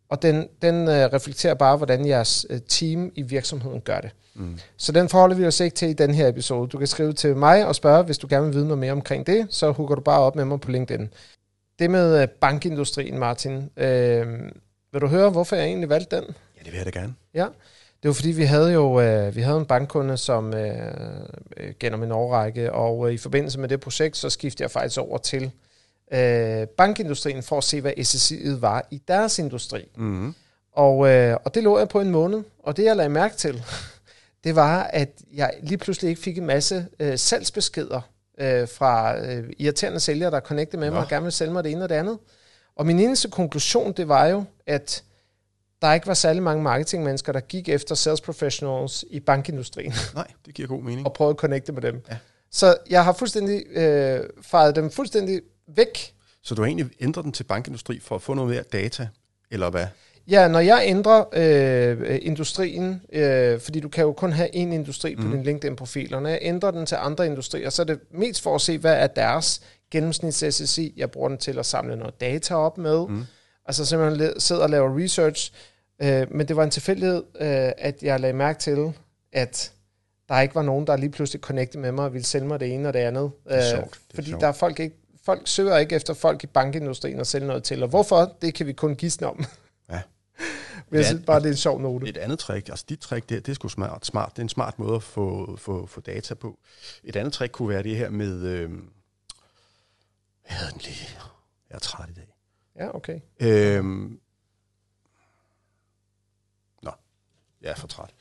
Og 0.10 0.22
den, 0.22 0.48
den 0.62 0.88
øh, 0.88 1.06
reflekterer 1.14 1.54
bare, 1.54 1.78
hvordan 1.78 2.08
jeres 2.08 2.46
øh, 2.50 2.60
team 2.68 3.12
i 3.16 3.22
virksomheden 3.22 3.82
gør 3.82 4.02
det. 4.02 4.12
Mm. 4.36 4.60
Så 4.78 4.92
den 4.92 5.10
forholder 5.10 5.36
vi 5.36 5.46
os 5.46 5.60
ikke 5.60 5.76
til 5.76 5.90
i 5.90 5.94
den 5.94 6.14
her 6.14 6.28
episode. 6.28 6.68
Du 6.68 6.78
kan 6.78 6.88
skrive 6.88 7.14
til 7.14 7.36
mig 7.36 7.66
og 7.66 7.76
spørge, 7.76 8.04
hvis 8.04 8.18
du 8.18 8.28
gerne 8.30 8.46
vil 8.46 8.56
vide 8.56 8.68
noget 8.68 8.78
mere 8.78 8.92
omkring 8.92 9.28
det, 9.28 9.48
så 9.50 9.72
hugger 9.72 9.96
du 9.96 10.02
bare 10.02 10.20
op 10.20 10.36
med 10.36 10.46
mig 10.46 10.62
på 10.62 10.72
LinkedIn. 10.72 11.10
Det 11.80 11.92
med 11.92 12.22
øh, 12.22 12.28
bankindustrien, 12.28 13.20
Martin. 13.20 13.70
Øh, 13.78 14.28
vil 14.92 15.02
du 15.02 15.08
høre, 15.08 15.30
hvorfor 15.30 15.56
jeg 15.56 15.66
egentlig 15.66 15.90
valgte 15.90 16.16
den? 16.16 16.26
Ja, 16.58 16.64
det 16.64 16.72
vil 16.72 16.78
jeg 16.78 16.86
da 16.86 17.00
gerne. 17.00 17.16
Ja, 17.34 17.46
det 18.04 18.08
var 18.08 18.14
fordi, 18.14 18.32
vi 18.32 18.44
havde 18.44 18.74
jo 18.74 19.02
øh, 19.02 19.36
vi 19.36 19.42
havde 19.42 19.58
en 19.58 19.66
bankkunde, 19.66 20.18
som 20.18 20.54
øh, 20.54 20.92
øh, 21.58 21.74
gennem 21.80 22.04
en 22.04 22.12
årrække, 22.12 22.74
og 22.74 23.08
øh, 23.08 23.14
i 23.14 23.18
forbindelse 23.18 23.60
med 23.60 23.70
det 23.70 23.80
projekt, 23.80 24.18
så 24.18 24.30
skiftede 24.30 24.64
jeg 24.64 24.72
faktisk 24.72 25.00
over 25.00 25.18
til 25.18 25.52
øh, 26.14 26.68
bankindustrien 26.68 27.44
for 27.44 27.58
at 27.58 27.64
se, 27.64 27.82
hvad 27.82 27.94
SSI'et 27.98 28.62
var 28.62 28.88
i 28.92 29.02
deres 29.08 29.40
industri. 29.40 29.92
Mm-hmm. 29.98 30.36
Og, 30.72 31.10
øh, 31.10 31.38
og 31.46 31.56
det 31.56 31.64
lå 31.64 31.78
jeg 31.78 31.90
på 31.90 32.02
en 32.02 32.10
måned, 32.10 32.44
og 32.64 32.78
det 32.78 32.84
jeg 32.84 32.96
lagde 32.96 33.10
mærke 33.10 33.36
til, 33.36 33.64
det 34.44 34.56
var, 34.56 34.84
at 34.84 35.10
jeg 35.34 35.54
lige 35.64 35.78
pludselig 35.78 36.10
ikke 36.10 36.22
fik 36.22 36.38
en 36.38 36.46
masse 36.46 36.88
øh, 37.00 37.18
salgsbeskeder 37.18 38.02
øh, 38.40 38.68
fra 38.68 39.20
øh, 39.26 39.50
irriterende 39.58 40.00
sælgere, 40.00 40.32
der 40.32 40.40
connectede 40.40 40.80
med 40.80 40.90
mig 40.90 40.98
Nå. 40.98 41.02
og 41.04 41.10
gerne 41.10 41.24
ville 41.24 41.32
sælge 41.32 41.54
mig 41.54 41.64
det 41.64 41.72
ene 41.72 41.84
og 41.84 41.90
det 41.90 41.96
andet. 41.96 42.18
Og 42.76 42.86
min 42.86 43.00
eneste 43.00 43.30
konklusion, 43.30 43.92
det 43.92 44.08
var 44.08 44.26
jo, 44.26 44.44
at 44.68 45.04
der 45.82 45.94
ikke 45.94 46.08
var 46.08 46.14
særlig 46.14 46.44
mange 46.44 46.64
marketingmennesker, 46.64 47.32
der 47.32 47.40
gik 47.40 47.70
efter 47.70 47.96
sales 47.96 48.22
professionals 48.22 49.06
i 49.10 49.20
bankindustrien 49.20 49.94
Nej, 50.16 50.28
det 50.46 50.54
giver 50.54 50.68
god 50.68 50.82
mening. 50.84 51.08
og 51.08 51.14
prøvede 51.14 51.34
at 51.34 51.38
connecte 51.40 51.72
med 51.72 51.82
dem. 51.82 52.02
Ja. 52.10 52.18
Så 52.52 52.78
jeg 52.90 53.04
har 53.04 53.14
fuldstændig 53.14 53.64
øh, 53.70 54.20
fejret 54.42 54.76
dem 54.76 54.92
fuldstændig 54.92 55.42
væk 55.76 56.14
Så 56.42 56.56
du 56.56 56.62
har 56.62 56.68
egentlig 56.68 56.90
ændret 57.00 57.24
den 57.26 57.32
til 57.32 57.44
bankindustri 57.44 58.00
for 58.00 58.16
at 58.16 58.22
få 58.22 58.34
noget 58.34 58.50
mere 58.50 58.64
data, 58.64 59.08
eller 59.52 59.70
hvad? 59.70 59.86
Ja, 60.28 60.48
når 60.48 60.60
jeg 60.60 60.82
ændrer 60.86 61.24
øh, 61.34 62.20
industrien, 62.22 63.02
øh, 63.14 63.60
fordi 63.60 63.80
du 63.80 63.90
kan 63.90 64.04
jo 64.04 64.12
kun 64.14 64.32
have 64.32 64.50
én 64.56 64.58
industri 64.58 65.16
på 65.16 65.22
mm. 65.22 65.32
din 65.32 65.44
LinkedIn-profil, 65.44 66.14
og 66.14 66.22
når 66.22 66.30
jeg 66.30 66.40
ændrer 66.42 66.72
den 66.72 66.86
til 66.86 66.96
andre 66.96 67.26
industrier, 67.26 67.70
så 67.70 67.82
er 67.82 67.86
det 67.86 68.00
mest 68.12 68.42
for 68.42 68.56
at 68.56 68.62
se, 68.62 68.78
hvad 68.78 68.94
er 68.94 69.08
deres 69.08 69.62
gennemsnits 69.92 70.56
SSI. 70.56 70.94
Jeg 70.98 71.12
bruger 71.12 71.30
den 71.30 71.38
til 71.38 71.60
at 71.60 71.66
samle 71.66 71.96
noget 71.96 72.22
data 72.22 72.56
op 72.56 72.78
med, 72.78 73.08
mm. 73.08 73.26
altså 73.66 73.86
simpelthen 73.86 74.40
sidder 74.40 74.64
og 74.64 74.70
laver 74.70 75.00
research, 75.04 75.52
øh, 76.02 76.28
men 76.36 76.48
det 76.48 76.56
var 76.56 76.64
en 76.64 76.70
tilfældighed, 76.72 77.24
øh, 77.42 77.72
at 77.78 78.04
jeg 78.04 78.20
lagde 78.20 78.34
mærke 78.38 78.60
til, 78.60 78.94
at 79.34 79.72
der 80.30 80.40
ikke 80.42 80.56
var 80.56 80.62
nogen, 80.62 80.88
der 80.88 80.98
lige 80.98 81.10
pludselig 81.10 81.42
connectede 81.42 81.82
med 81.82 81.92
mig 81.92 82.06
og 82.06 82.14
ville 82.14 82.26
sælge 82.26 82.48
mig 82.48 82.60
det 82.60 82.74
ene 82.74 82.88
og 82.88 82.94
det 82.94 83.00
andet. 83.00 83.32
er 83.46 83.58
Øh, 83.58 83.64
sjovt, 83.78 83.92
det 83.94 84.00
er 84.12 84.16
fordi 84.16 84.30
sjovt. 84.30 84.42
der 84.42 84.48
er 84.48 84.52
folk 84.52 84.80
ikke, 84.80 84.96
folk 85.30 85.48
søger 85.48 85.78
ikke 85.78 85.96
efter 85.96 86.14
folk 86.14 86.44
i 86.44 86.48
bankindustrien 86.48 87.20
og 87.20 87.28
sælge 87.28 87.48
noget 87.48 87.64
til, 87.64 87.84
og 87.84 87.90
hvorfor, 87.90 88.36
det 88.42 88.54
kan 88.54 88.68
vi 88.68 88.74
kun 88.74 88.96
gisne 88.96 89.28
om. 89.28 89.46
Ja. 89.90 90.02
Men 90.90 90.98
jeg 90.98 91.06
synes 91.06 91.26
bare, 91.26 91.40
det 91.40 91.46
er 91.46 91.52
en 91.52 91.58
sjov 91.58 91.82
note. 91.82 92.10
Et 92.10 92.18
andet 92.18 92.40
trick, 92.40 92.70
altså 92.70 92.86
dit 92.90 93.00
trick, 93.00 93.30
det, 93.30 93.46
det 93.46 93.52
er 93.52 93.56
sgu 93.56 93.68
smart, 93.68 94.06
smart. 94.06 94.32
Det 94.32 94.40
er 94.40 94.44
en 94.44 94.50
smart 94.50 94.80
måde 94.80 94.96
at 94.96 95.04
få, 95.04 95.56
få, 95.58 95.86
få 95.86 96.02
data 96.02 96.34
på. 96.34 96.60
Et 97.04 97.16
andet 97.16 97.34
trick 97.34 97.52
kunne 97.52 97.70
være 97.70 97.84
det 97.84 97.98
her 97.98 98.10
med, 98.10 98.42
øh, 98.42 98.70
hedder 100.44 100.72
den 100.72 100.82
lige? 100.82 101.10
Jeg 101.70 101.76
er 101.76 101.80
træt 101.80 102.10
i 102.10 102.14
dag. 102.14 102.36
Ja, 102.76 102.96
okay. 102.96 103.20
Øhm, 103.40 104.20
nå, 106.82 106.92
jeg 107.62 107.72
er 107.72 107.76
for 107.76 107.88
træt. 107.88 108.14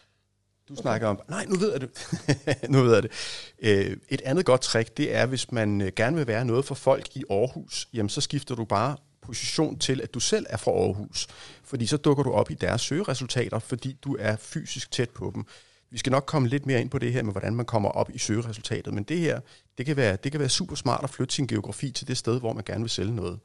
Du 0.68 0.72
okay. 0.72 0.82
snakker 0.82 1.08
om, 1.08 1.20
nej, 1.28 1.44
nu 1.48 1.58
ved 1.58 1.72
jeg 1.72 1.80
det. 1.80 1.90
nu 2.70 2.82
ved 2.82 2.94
jeg 2.94 3.02
det. 3.02 3.10
Øh, 3.58 3.96
et 4.08 4.20
andet 4.24 4.44
godt 4.44 4.60
trick, 4.60 4.96
det 4.96 5.14
er, 5.14 5.26
hvis 5.26 5.52
man 5.52 5.80
øh, 5.80 5.92
gerne 5.96 6.16
vil 6.16 6.26
være 6.26 6.44
noget 6.44 6.64
for 6.64 6.74
folk 6.74 7.16
i 7.16 7.24
Aarhus, 7.30 7.88
jamen 7.92 8.08
så 8.08 8.20
skifter 8.20 8.54
du 8.54 8.64
bare 8.64 8.96
position 9.22 9.78
til, 9.78 10.00
at 10.00 10.14
du 10.14 10.20
selv 10.20 10.46
er 10.48 10.56
fra 10.56 10.70
Aarhus. 10.70 11.26
Fordi 11.64 11.86
så 11.86 11.96
dukker 11.96 12.22
du 12.22 12.32
op 12.32 12.50
i 12.50 12.54
deres 12.54 12.80
søgeresultater, 12.80 13.58
fordi 13.58 13.92
du 14.04 14.16
er 14.20 14.36
fysisk 14.36 14.90
tæt 14.90 15.10
på 15.10 15.32
dem. 15.34 15.44
Vi 15.90 15.98
skal 15.98 16.10
nok 16.10 16.24
komme 16.26 16.48
lidt 16.48 16.66
mere 16.66 16.80
ind 16.80 16.90
på 16.90 16.98
det 16.98 17.12
her 17.12 17.22
med, 17.22 17.32
hvordan 17.32 17.54
man 17.54 17.66
kommer 17.66 17.88
op 17.88 18.10
i 18.14 18.18
søgeresultatet, 18.18 18.94
men 18.94 19.04
det 19.04 19.18
her, 19.18 19.40
det 19.78 19.86
kan 19.86 19.96
være, 19.96 20.16
det 20.16 20.32
kan 20.32 20.40
være 20.40 20.48
super 20.48 20.74
smart 20.74 21.04
at 21.04 21.10
flytte 21.10 21.34
sin 21.34 21.46
geografi 21.46 21.90
til 21.90 22.08
det 22.08 22.16
sted, 22.16 22.40
hvor 22.40 22.52
man 22.52 22.64
gerne 22.64 22.80
vil 22.80 22.90
sælge 22.90 23.14
noget. 23.14 23.38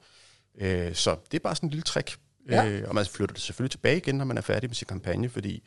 Øh, 0.57 0.95
så 0.95 1.15
det 1.31 1.37
er 1.37 1.43
bare 1.43 1.55
sådan 1.55 1.67
en 1.67 1.71
lille 1.71 1.83
trick. 1.83 2.17
Ja. 2.49 2.69
Øh, 2.69 2.89
og 2.89 2.95
man 2.95 3.05
flytter 3.05 3.33
det 3.33 3.43
selvfølgelig 3.43 3.71
tilbage 3.71 3.97
igen, 3.97 4.15
når 4.15 4.25
man 4.25 4.37
er 4.37 4.41
færdig 4.41 4.69
med 4.69 4.75
sin 4.75 4.87
kampagne, 4.87 5.29
fordi 5.29 5.63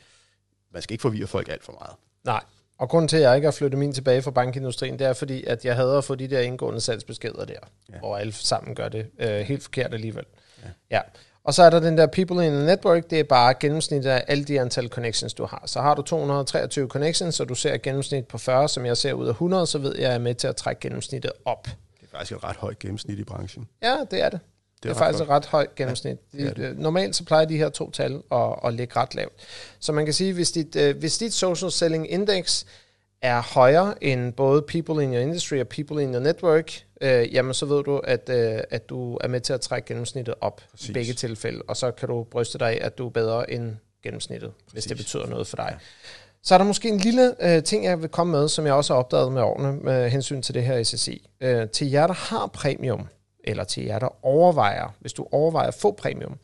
man 0.77 0.81
skal 0.81 0.93
ikke 0.93 1.01
forvirre 1.01 1.27
folk 1.27 1.49
alt 1.49 1.63
for 1.63 1.71
meget. 1.71 1.95
Nej. 2.23 2.43
Og 2.77 2.89
grunden 2.89 3.07
til, 3.07 3.17
at 3.17 3.23
jeg 3.23 3.35
ikke 3.35 3.45
har 3.45 3.51
flyttet 3.51 3.79
min 3.79 3.93
tilbage 3.93 4.21
fra 4.21 4.31
bankindustrien, 4.31 4.99
det 4.99 5.07
er 5.07 5.13
fordi, 5.13 5.43
at 5.43 5.65
jeg 5.65 5.75
hader 5.75 5.97
at 5.97 6.03
få 6.03 6.15
de 6.15 6.27
der 6.27 6.39
indgående 6.39 6.81
salgsbeskeder 6.81 7.45
der. 7.45 7.59
Ja. 7.93 7.95
Og 8.03 8.19
alle 8.19 8.33
sammen 8.33 8.75
gør 8.75 8.89
det 8.89 9.05
øh, 9.19 9.39
helt 9.39 9.63
forkert 9.63 9.93
alligevel. 9.93 10.25
Ja. 10.63 10.69
ja. 10.91 11.01
Og 11.43 11.53
så 11.53 11.63
er 11.63 11.69
der 11.69 11.79
den 11.79 11.97
der 11.97 12.07
people 12.07 12.45
in 12.45 12.51
the 12.51 12.65
network, 12.65 13.09
det 13.09 13.19
er 13.19 13.23
bare 13.23 13.53
gennemsnittet 13.59 14.09
af 14.09 14.23
alle 14.27 14.43
de 14.43 14.61
antal 14.61 14.87
connections, 14.87 15.33
du 15.33 15.45
har. 15.45 15.63
Så 15.65 15.81
har 15.81 15.95
du 15.95 16.01
223 16.01 16.87
connections, 16.87 17.39
og 17.39 17.49
du 17.49 17.55
ser 17.55 17.77
gennemsnit 17.77 18.27
på 18.27 18.37
40, 18.37 18.69
som 18.69 18.85
jeg 18.85 18.97
ser 18.97 19.13
ud 19.13 19.25
af 19.27 19.31
100, 19.31 19.67
så 19.67 19.77
ved 19.77 19.95
jeg, 19.95 20.03
at 20.03 20.09
jeg 20.09 20.15
er 20.15 20.19
med 20.19 20.35
til 20.35 20.47
at 20.47 20.55
trække 20.55 20.79
gennemsnittet 20.79 21.31
op. 21.45 21.63
Det 21.63 21.73
er 22.01 22.17
faktisk 22.17 22.31
et 22.31 22.43
ret 22.43 22.55
højt 22.55 22.79
gennemsnit 22.79 23.19
i 23.19 23.23
branchen. 23.23 23.67
Ja, 23.83 23.97
det 24.11 24.21
er 24.21 24.29
det. 24.29 24.39
Det 24.83 24.89
er, 24.89 24.93
det 24.93 25.01
er 25.01 25.05
faktisk 25.05 25.23
et 25.23 25.29
ret 25.29 25.45
højt 25.45 25.75
gennemsnit. 25.75 26.17
Ja, 26.33 26.43
det 26.43 26.57
det 26.57 26.65
er 26.65 26.73
Normalt 26.73 27.15
så 27.15 27.23
plejer 27.25 27.45
de 27.45 27.57
her 27.57 27.69
to 27.69 27.91
tal 27.91 28.21
at, 28.31 28.55
at 28.65 28.73
ligge 28.73 28.95
ret 28.95 29.15
lavt. 29.15 29.33
Så 29.79 29.91
man 29.91 30.05
kan 30.05 30.13
sige, 30.13 30.33
hvis 30.33 30.51
dit, 30.51 30.75
øh, 30.75 30.97
hvis 30.97 31.17
dit 31.17 31.33
social 31.33 31.71
selling 31.71 32.11
index 32.11 32.65
er 33.21 33.41
højere 33.41 34.03
end 34.03 34.33
både 34.33 34.61
people 34.61 35.03
in 35.03 35.13
your 35.13 35.21
industry 35.21 35.59
og 35.59 35.67
people 35.67 36.03
in 36.03 36.13
your 36.13 36.23
network, 36.23 36.71
øh, 37.01 37.33
jamen 37.33 37.53
så 37.53 37.65
ved 37.65 37.83
du, 37.83 37.97
at, 37.97 38.29
øh, 38.29 38.59
at 38.69 38.89
du 38.89 39.17
er 39.21 39.27
med 39.27 39.41
til 39.41 39.53
at 39.53 39.61
trække 39.61 39.87
gennemsnittet 39.87 40.35
op 40.41 40.61
Præcis. 40.71 40.89
i 40.89 40.93
begge 40.93 41.13
tilfælde, 41.13 41.61
og 41.67 41.77
så 41.77 41.91
kan 41.91 42.07
du 42.09 42.23
bryste 42.23 42.57
dig 42.59 42.67
af, 42.67 42.79
at 42.81 42.97
du 42.97 43.05
er 43.05 43.09
bedre 43.09 43.51
end 43.51 43.75
gennemsnittet, 44.03 44.51
Præcis. 44.51 44.73
hvis 44.73 44.83
det 44.83 44.97
betyder 44.97 45.27
noget 45.27 45.47
for 45.47 45.57
dig. 45.57 45.69
Ja. 45.71 45.77
Så 46.43 46.53
er 46.53 46.57
der 46.57 46.65
måske 46.65 46.89
en 46.89 46.97
lille 46.97 47.55
øh, 47.55 47.63
ting, 47.63 47.85
jeg 47.85 48.01
vil 48.01 48.09
komme 48.09 48.31
med, 48.31 48.49
som 48.49 48.65
jeg 48.65 48.73
også 48.73 48.93
har 48.93 48.99
opdaget 48.99 49.31
med 49.31 49.41
årene 49.41 49.77
med 49.77 50.09
hensyn 50.09 50.41
til 50.41 50.53
det 50.53 50.63
her 50.63 50.83
SSI. 50.83 51.27
Øh, 51.41 51.69
til 51.69 51.89
jer, 51.89 52.07
der 52.07 52.13
har 52.13 52.47
premium, 52.47 53.07
eller 53.47 53.63
til 53.63 53.83
jer, 53.83 53.99
der 53.99 54.25
overvejer, 54.25 54.95
hvis 54.99 55.13
du 55.13 55.27
overvejer 55.31 55.67
at 55.67 55.73
få 55.73 55.91
premium, 55.91 56.37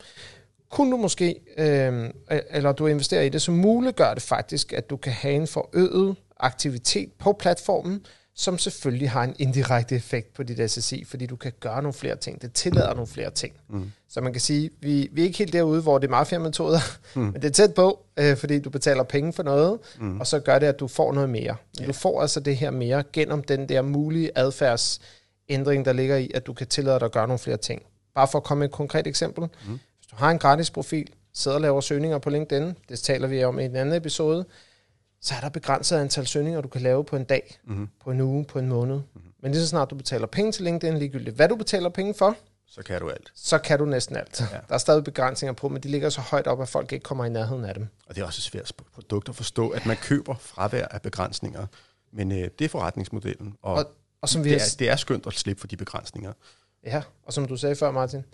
kunne 0.70 0.92
du 0.92 0.96
måske, 0.96 1.40
øh, 1.58 2.10
eller 2.50 2.72
du 2.72 2.86
investerer 2.86 3.22
i 3.22 3.28
det, 3.28 3.42
så 3.42 3.50
muliggør 3.50 4.14
det 4.14 4.22
faktisk, 4.22 4.72
at 4.72 4.90
du 4.90 4.96
kan 4.96 5.12
have 5.12 5.34
en 5.34 5.46
forøget 5.46 6.16
aktivitet 6.40 7.12
på 7.18 7.32
platformen, 7.32 8.06
som 8.36 8.58
selvfølgelig 8.58 9.10
har 9.10 9.24
en 9.24 9.34
indirekte 9.38 9.96
effekt 9.96 10.34
på 10.34 10.42
dit 10.42 10.70
SSI, 10.70 11.04
fordi 11.04 11.26
du 11.26 11.36
kan 11.36 11.52
gøre 11.60 11.82
nogle 11.82 11.92
flere 11.92 12.16
ting. 12.16 12.42
Det 12.42 12.52
tillader 12.52 12.94
nogle 12.94 13.06
flere 13.06 13.30
ting. 13.30 13.54
Mm. 13.68 13.92
Så 14.08 14.20
man 14.20 14.32
kan 14.32 14.40
sige, 14.40 14.70
vi, 14.80 15.08
vi 15.12 15.20
er 15.20 15.26
ikke 15.26 15.38
helt 15.38 15.52
derude, 15.52 15.82
hvor 15.82 15.98
det 15.98 16.06
er 16.06 16.10
mafiametoder, 16.10 16.78
mm. 17.14 17.22
men 17.32 17.34
det 17.34 17.44
er 17.44 17.50
tæt 17.50 17.74
på, 17.74 18.04
øh, 18.16 18.36
fordi 18.36 18.58
du 18.58 18.70
betaler 18.70 19.02
penge 19.02 19.32
for 19.32 19.42
noget, 19.42 19.78
mm. 20.00 20.20
og 20.20 20.26
så 20.26 20.40
gør 20.40 20.58
det, 20.58 20.66
at 20.66 20.80
du 20.80 20.88
får 20.88 21.12
noget 21.12 21.30
mere. 21.30 21.56
Yeah. 21.80 21.88
Du 21.88 21.92
får 21.92 22.20
altså 22.20 22.40
det 22.40 22.56
her 22.56 22.70
mere 22.70 23.04
gennem 23.12 23.42
den 23.42 23.68
der 23.68 23.82
mulige 23.82 24.38
adfærdsændring, 25.48 25.84
der 25.84 25.92
ligger 25.92 26.16
i, 26.16 26.30
at 26.34 26.46
du 26.46 26.52
kan 26.52 26.66
tillade 26.66 26.98
dig 26.98 27.06
at 27.06 27.12
gøre 27.12 27.26
nogle 27.28 27.38
flere 27.38 27.56
ting. 27.56 27.82
bare 28.14 28.28
for 28.28 28.38
at 28.38 28.44
komme 28.44 28.58
med 28.60 28.68
et 28.68 28.72
konkret 28.74 29.06
eksempel. 29.06 29.42
Mm. 29.66 29.70
Hvis 29.98 30.06
du 30.10 30.16
har 30.16 30.30
en 30.30 30.38
gratis 30.38 30.70
profil, 30.70 31.12
sidder 31.32 31.54
og 31.54 31.60
laver 31.60 31.80
søgninger 31.80 32.18
på 32.18 32.30
LinkedIn, 32.30 32.74
det 32.88 32.98
taler 32.98 33.28
vi 33.28 33.44
om 33.44 33.58
i 33.58 33.64
en 33.64 33.76
anden 33.76 33.94
episode, 33.94 34.44
så 35.20 35.34
er 35.34 35.40
der 35.40 35.48
begrænset 35.48 35.96
antal 35.96 36.26
søgninger, 36.26 36.60
du 36.60 36.68
kan 36.68 36.80
lave 36.80 37.04
på 37.04 37.16
en 37.16 37.24
dag, 37.24 37.58
mm. 37.64 37.88
på 38.04 38.10
en 38.10 38.20
uge, 38.20 38.44
på 38.44 38.58
en 38.58 38.68
måned. 38.68 38.96
Mm. 38.96 39.20
Men 39.42 39.52
lige 39.52 39.62
så 39.62 39.68
snart 39.68 39.90
du 39.90 39.94
betaler 39.94 40.26
penge 40.26 40.52
til 40.52 40.64
LinkedIn, 40.64 40.98
ligegyldigt 40.98 41.36
hvad 41.36 41.48
du 41.48 41.56
betaler 41.56 41.88
penge 41.88 42.14
for, 42.14 42.36
Så 42.66 42.82
kan 42.82 43.00
du 43.00 43.10
alt. 43.10 43.32
så 43.34 43.58
kan 43.58 43.78
du 43.78 43.84
næsten 43.84 44.16
alt. 44.16 44.40
Ja. 44.40 44.46
Der 44.68 44.74
er 44.74 44.78
stadig 44.78 45.04
begrænsninger 45.04 45.52
på, 45.52 45.68
men 45.68 45.82
de 45.82 45.88
ligger 45.88 46.08
så 46.08 46.20
højt 46.20 46.46
op, 46.46 46.62
at 46.62 46.68
folk 46.68 46.92
ikke 46.92 47.02
kommer 47.02 47.24
i 47.24 47.28
nærheden 47.28 47.64
af 47.64 47.74
dem. 47.74 47.86
Og 48.06 48.14
det 48.14 48.22
er 48.22 48.26
også 48.26 48.38
et 48.38 48.42
svært 48.42 48.72
produkt 48.94 49.28
at 49.28 49.34
forstå, 49.36 49.68
at 49.68 49.86
man 49.86 49.96
køber 49.96 50.34
fravær 50.40 50.84
af 50.86 51.02
begrænsninger. 51.02 51.66
Men 52.12 52.32
øh, 52.32 52.48
det 52.58 52.64
er 52.64 52.68
forretningsmodellen, 52.68 53.54
og, 53.62 53.74
Og, 53.74 53.86
og 54.24 54.28
som 54.28 54.44
vi 54.44 54.50
det, 54.50 54.60
har, 54.60 54.66
er, 54.66 54.76
det 54.78 54.88
er 54.88 54.96
skønt 54.96 55.26
at 55.26 55.32
slippe 55.32 55.60
for 55.60 55.66
de 55.66 55.76
begrænsninger. 55.76 56.32
ja, 56.86 57.02
og 57.24 57.32
som 57.32 57.48
du 57.48 57.56
sagde 57.56 57.76
før, 57.76 57.90
Martin, 57.90 58.24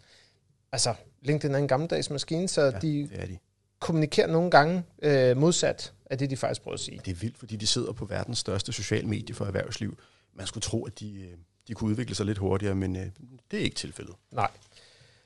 altså 0.73 0.95
LinkedIn 1.23 1.55
er 1.55 1.59
en 1.59 1.69
gammeldags 1.69 2.11
maskine, 2.11 2.49
så 2.49 2.63
ja, 2.63 2.71
de 2.71 2.79
Det 2.81 3.09
er 3.13 3.27
de. 3.27 3.39
kommunikerer 3.79 4.27
nogle 4.27 4.51
gange 4.51 4.83
øh, 5.03 5.37
modsat 5.37 5.93
af 6.11 6.19
det, 6.19 6.31
de 6.31 6.37
faktisk 6.37 6.63
prøver 6.63 6.75
at 6.75 6.81
sige. 6.81 7.01
Det 7.05 7.11
er 7.11 7.15
vildt, 7.15 7.39
fordi 7.39 7.57
de 7.57 7.67
sidder 7.67 7.93
på 7.93 8.05
verdens 8.05 8.39
største 8.39 8.73
sociale 8.73 9.07
medie 9.09 9.35
for 9.35 9.45
erhvervsliv. 9.45 9.99
Man 10.35 10.47
skulle 10.47 10.63
tro, 10.63 10.85
at 10.87 11.01
de, 11.01 11.21
øh, 11.23 11.37
de 11.69 11.75
kunne 11.75 11.91
udvikle 11.91 12.15
sig 12.15 12.27
lidt 12.27 12.39
hurtigere, 12.39 12.75
men 12.75 12.97
øh, 12.97 13.07
det 13.51 13.59
er 13.61 13.65
ikke 13.65 13.77
tilfældet. 13.77 14.15
Nej. 14.33 14.51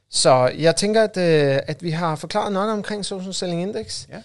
Så 0.08 0.52
jeg 0.58 0.76
tænker, 0.76 1.02
at, 1.04 1.16
øh, 1.16 1.60
at 1.66 1.82
vi 1.82 1.90
har 1.90 2.16
forklaret 2.16 2.52
nok 2.52 2.68
omkring 2.70 3.04
Social 3.04 3.34
Selling 3.34 3.62
Index. 3.62 4.08
Ja. 4.08 4.22